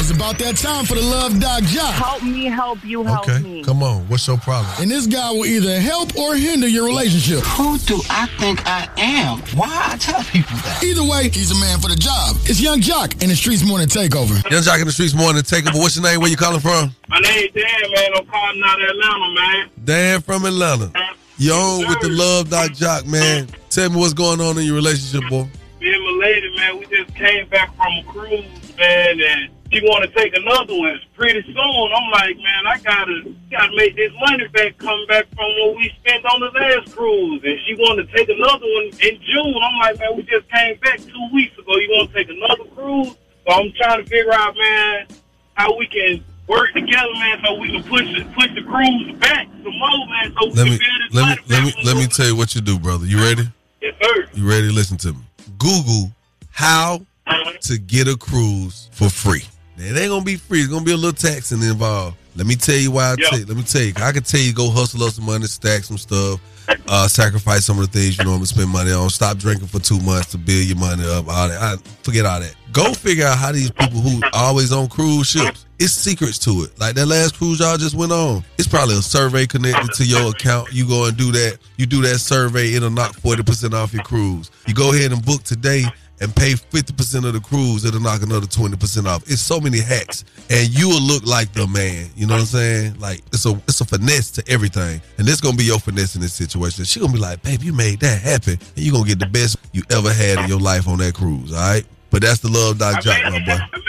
[0.10, 1.92] It's about that time for the Love Doc Joc.
[1.92, 3.64] Help me, help you, help Okay, me.
[3.64, 4.08] come on.
[4.10, 4.74] What's your problem?
[4.82, 7.42] And this guy will either help or hinder your relationship.
[7.46, 9.38] Who do I think I am?
[9.56, 10.82] Why I tell people that?
[10.84, 12.38] Either way, he's a man for the job.
[12.50, 14.34] It's Yung Joc in the Streetz Morning Takeover.
[14.50, 15.44] Yung Joc in the streetz morning.
[15.44, 15.78] Take over.
[15.78, 16.22] What's your name?
[16.22, 16.90] Where you calling from?
[17.08, 18.10] My name Dan, man.
[18.18, 19.70] I'm calling out of Atlanta, man.
[19.86, 20.92] Dan from Atlanta.
[21.38, 23.48] You on with the love Doc Joc, man.
[23.70, 25.48] Tell me what's going on in your relationship, boy.
[25.80, 29.82] Me and my lady, man, we just came back from a cruise, man, and she
[29.86, 31.00] want to take another one.
[31.16, 35.50] Pretty soon, I'm like, man, I gotta gotta make this money back, come back from
[35.60, 37.42] what we spent on the last cruise.
[37.44, 39.56] And she want to take another one in June.
[39.62, 41.78] I'm like, man, we just came back two weeks ago.
[41.78, 43.16] You want to take another cruise?
[43.46, 45.08] So I'm trying to figure out, man,
[45.54, 49.48] how we can work together, man, so we can push it, push the cruise back
[49.64, 50.80] some more, man, so we Let can me
[51.12, 53.06] let me let me let me tell you what you do, brother.
[53.06, 53.44] You ready?
[53.82, 54.26] Yes, sir.
[54.34, 54.68] You ready?
[54.68, 55.20] To listen to me.
[55.58, 56.12] Google
[56.52, 57.54] how uh-huh.
[57.62, 59.44] to get a cruise for free.
[59.80, 60.60] It ain't gonna be free.
[60.60, 62.18] It's gonna be a little taxing involved.
[62.36, 63.12] Let me tell you why.
[63.12, 63.30] I Yeah.
[63.30, 63.94] tell let me tell you.
[63.98, 66.40] I can tell you go hustle up some money, stack some stuff,
[66.88, 69.10] uh, sacrifice some of the things you normally spend money on.
[69.10, 71.28] Stop drinking for two months to build your money up.
[71.28, 71.62] All that.
[71.62, 72.54] I, forget all that.
[72.72, 75.66] Go figure out how these people who always on cruise ships.
[75.80, 76.80] It's secrets to it.
[76.80, 78.44] Like that last cruise y'all just went on.
[78.58, 80.72] It's probably a survey connected to your account.
[80.74, 81.58] You go and do that.
[81.78, 82.74] You do that survey.
[82.74, 84.52] It'll knock forty percent off your cruise.
[84.68, 85.86] You go ahead and book today
[86.22, 89.24] and pay 50% of the cruise, it'll knock another 20% off.
[89.30, 90.26] It's so many hacks.
[90.50, 92.10] And you will look like the man.
[92.16, 93.00] You know what I'm saying?
[93.00, 95.02] Like it's a it's a finesse to everything.
[95.18, 96.86] And this gonna be your finesse in this situation.
[96.86, 98.54] She gonna be like, babe, you made that happen.
[98.54, 101.54] And you gonna get the best you ever had in your life on that cruise,
[101.54, 101.86] all right?
[102.10, 103.80] But that's the love doc Joc, my boy.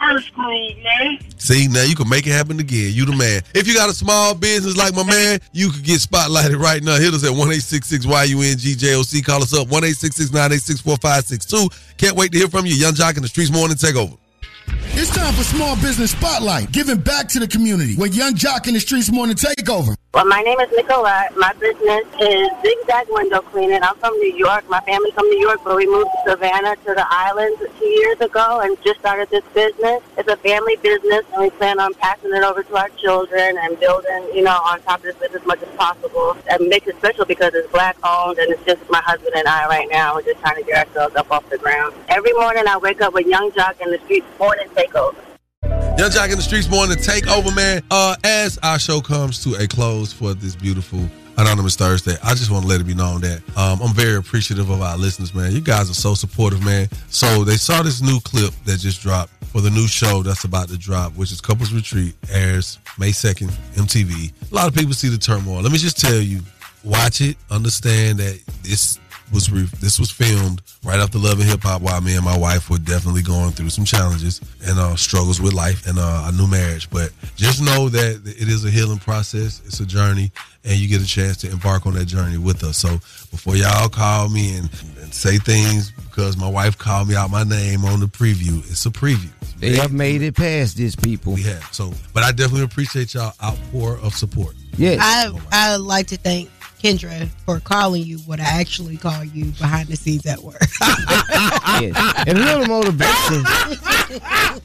[0.00, 1.18] First cruise, man.
[1.38, 2.92] See, now you can make it happen again.
[2.94, 3.42] You the man.
[3.54, 6.98] If you got a small business like my man, you could get spotlighted right now.
[6.98, 9.24] Hit us at 1-866-YUNGJOC.
[9.24, 11.96] Call us up, 1-866-986-4562.
[11.98, 12.74] Can't wait to hear from you.
[12.74, 14.16] Yung Joc in the Streetz Morning Takeover.
[14.92, 18.74] It's time for Small Business Spotlight, giving back to the community with Yung Joc in
[18.74, 19.96] the Streetz Morning Takeover.
[20.14, 21.36] Well, my name is Nicolette.
[21.36, 23.82] My business is Zigzag Window Cleaning.
[23.82, 24.66] I'm from New York.
[24.70, 28.18] My family's from New York, but we moved to Savannah to the islands two years
[28.18, 30.02] ago and just started this business.
[30.16, 33.78] It's a family business, and we plan on passing it over to our children and
[33.78, 36.38] building, you know, on top of this business as much as possible.
[36.50, 39.66] And makes it special because it's black owned, and it's just my husband and I
[39.66, 40.14] right now.
[40.14, 41.94] We're just trying to get ourselves up off the ground.
[42.08, 45.14] Every morning, I wake up with Yung Joc in the streetz morning takeover.
[45.98, 47.82] Yung Joc in the Streetz Morning Takeover, man.
[47.90, 51.00] Uh, as our show comes to a close for this beautiful
[51.36, 52.14] Anonymous Thursday.
[52.22, 54.96] I just want to let it be known that um, I'm very appreciative of our
[54.96, 55.50] listeners, man.
[55.50, 56.88] You guys are so supportive, man.
[57.08, 60.68] So they saw this new clip that just dropped for the new show that's about
[60.68, 64.52] to drop, which is Couples Retreat, airs May 2nd, MTV.
[64.52, 65.62] A lot of people see the turmoil.
[65.62, 66.42] Let me just tell you,
[66.84, 69.00] watch it, understand that this
[69.32, 72.36] was re- this was filmed right after Love and Hip Hop while me and my
[72.36, 76.32] wife were definitely going through some challenges and uh, struggles with life and uh, a
[76.32, 76.88] new marriage.
[76.90, 79.60] But just know that it is a healing process.
[79.66, 80.30] It's a journey,
[80.64, 82.78] and you get a chance to embark on that journey with us.
[82.78, 82.88] So
[83.30, 84.70] before y'all call me and,
[85.00, 88.86] and say things because my wife called me out my name on the preview, it's
[88.86, 89.30] a preview.
[89.58, 91.32] They have made it past this, people.
[91.32, 91.64] We have.
[91.72, 94.54] So, but I definitely appreciate y'all outpour of support.
[94.76, 95.00] Yes.
[95.02, 96.48] I I like to thank
[96.82, 100.60] Kendra for calling you what I actually call you behind the scenes at work.
[101.80, 102.24] yes.
[102.26, 103.44] And a little motivation.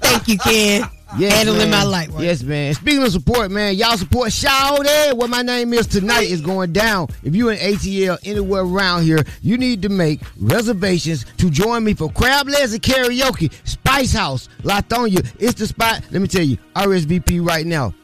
[0.00, 0.88] Thank you, Ken.
[1.18, 1.70] Yes, Handling man.
[1.70, 2.22] my light work.
[2.22, 2.74] Yes, man.
[2.74, 5.16] Speaking of support, man, y'all support shout Shawty.
[5.16, 7.08] What my name is tonight is going down.
[7.22, 11.94] If you in ATL anywhere around here, you need to make reservations to join me
[11.94, 13.52] for crab legs and karaoke.
[13.66, 15.24] Spice House, Lithonia.
[15.38, 16.02] It's the spot.
[16.10, 17.94] Let me tell you, RSVP right now.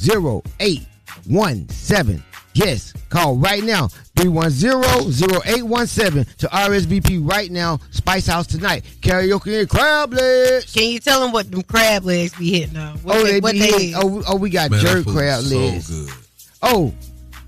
[0.00, 2.22] 770-310-0817.
[2.52, 3.86] Yes, call right now.
[4.16, 7.78] 310-0817 to RSVP right now.
[7.90, 8.84] Spice House tonight.
[9.00, 10.72] Karaoke and crab legs.
[10.72, 12.96] Can you tell them what them crab legs be hitting on?
[12.98, 15.40] What oh, they, they what be they hitting- oh, oh, we got Man, jerk crab
[15.40, 15.88] is so legs.
[16.06, 16.14] good.
[16.62, 16.92] Oh,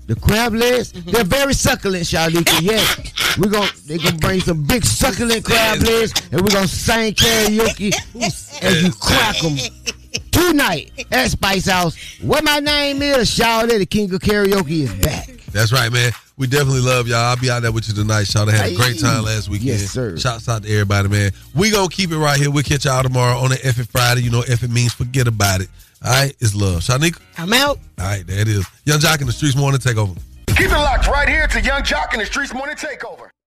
[0.07, 1.11] the crab legs, mm-hmm.
[1.11, 2.61] they're very succulent, Shalika.
[2.61, 7.13] Yes, we're gonna they gonna bring some big succulent crab legs, and we're gonna sing
[7.13, 7.93] karaoke
[8.61, 9.57] as you crack them
[10.31, 12.19] tonight at Spice House.
[12.21, 15.29] What my name is, Shawty, the king of karaoke is back.
[15.51, 16.11] That's right, man.
[16.35, 17.19] We definitely love y'all.
[17.19, 18.23] I'll be out there with you tonight.
[18.23, 19.67] Shout out, had a great time last weekend.
[19.67, 20.17] Yes, sir.
[20.17, 21.31] Shouts out to everybody, man.
[21.55, 22.49] We gonna keep it right here.
[22.49, 24.21] We'll catch y'all tomorrow on the F it Friday.
[24.21, 25.69] You know, F it means forget about it.
[26.03, 26.81] All right, it's love.
[26.81, 27.19] Shanika.
[27.37, 27.79] I'm out.
[27.99, 28.65] All right, there it is.
[28.85, 30.17] Yung Joc in the streetz morning takeover.
[30.55, 33.29] Keep it locked right here to Yung Joc and the Streetz Morning Takeover.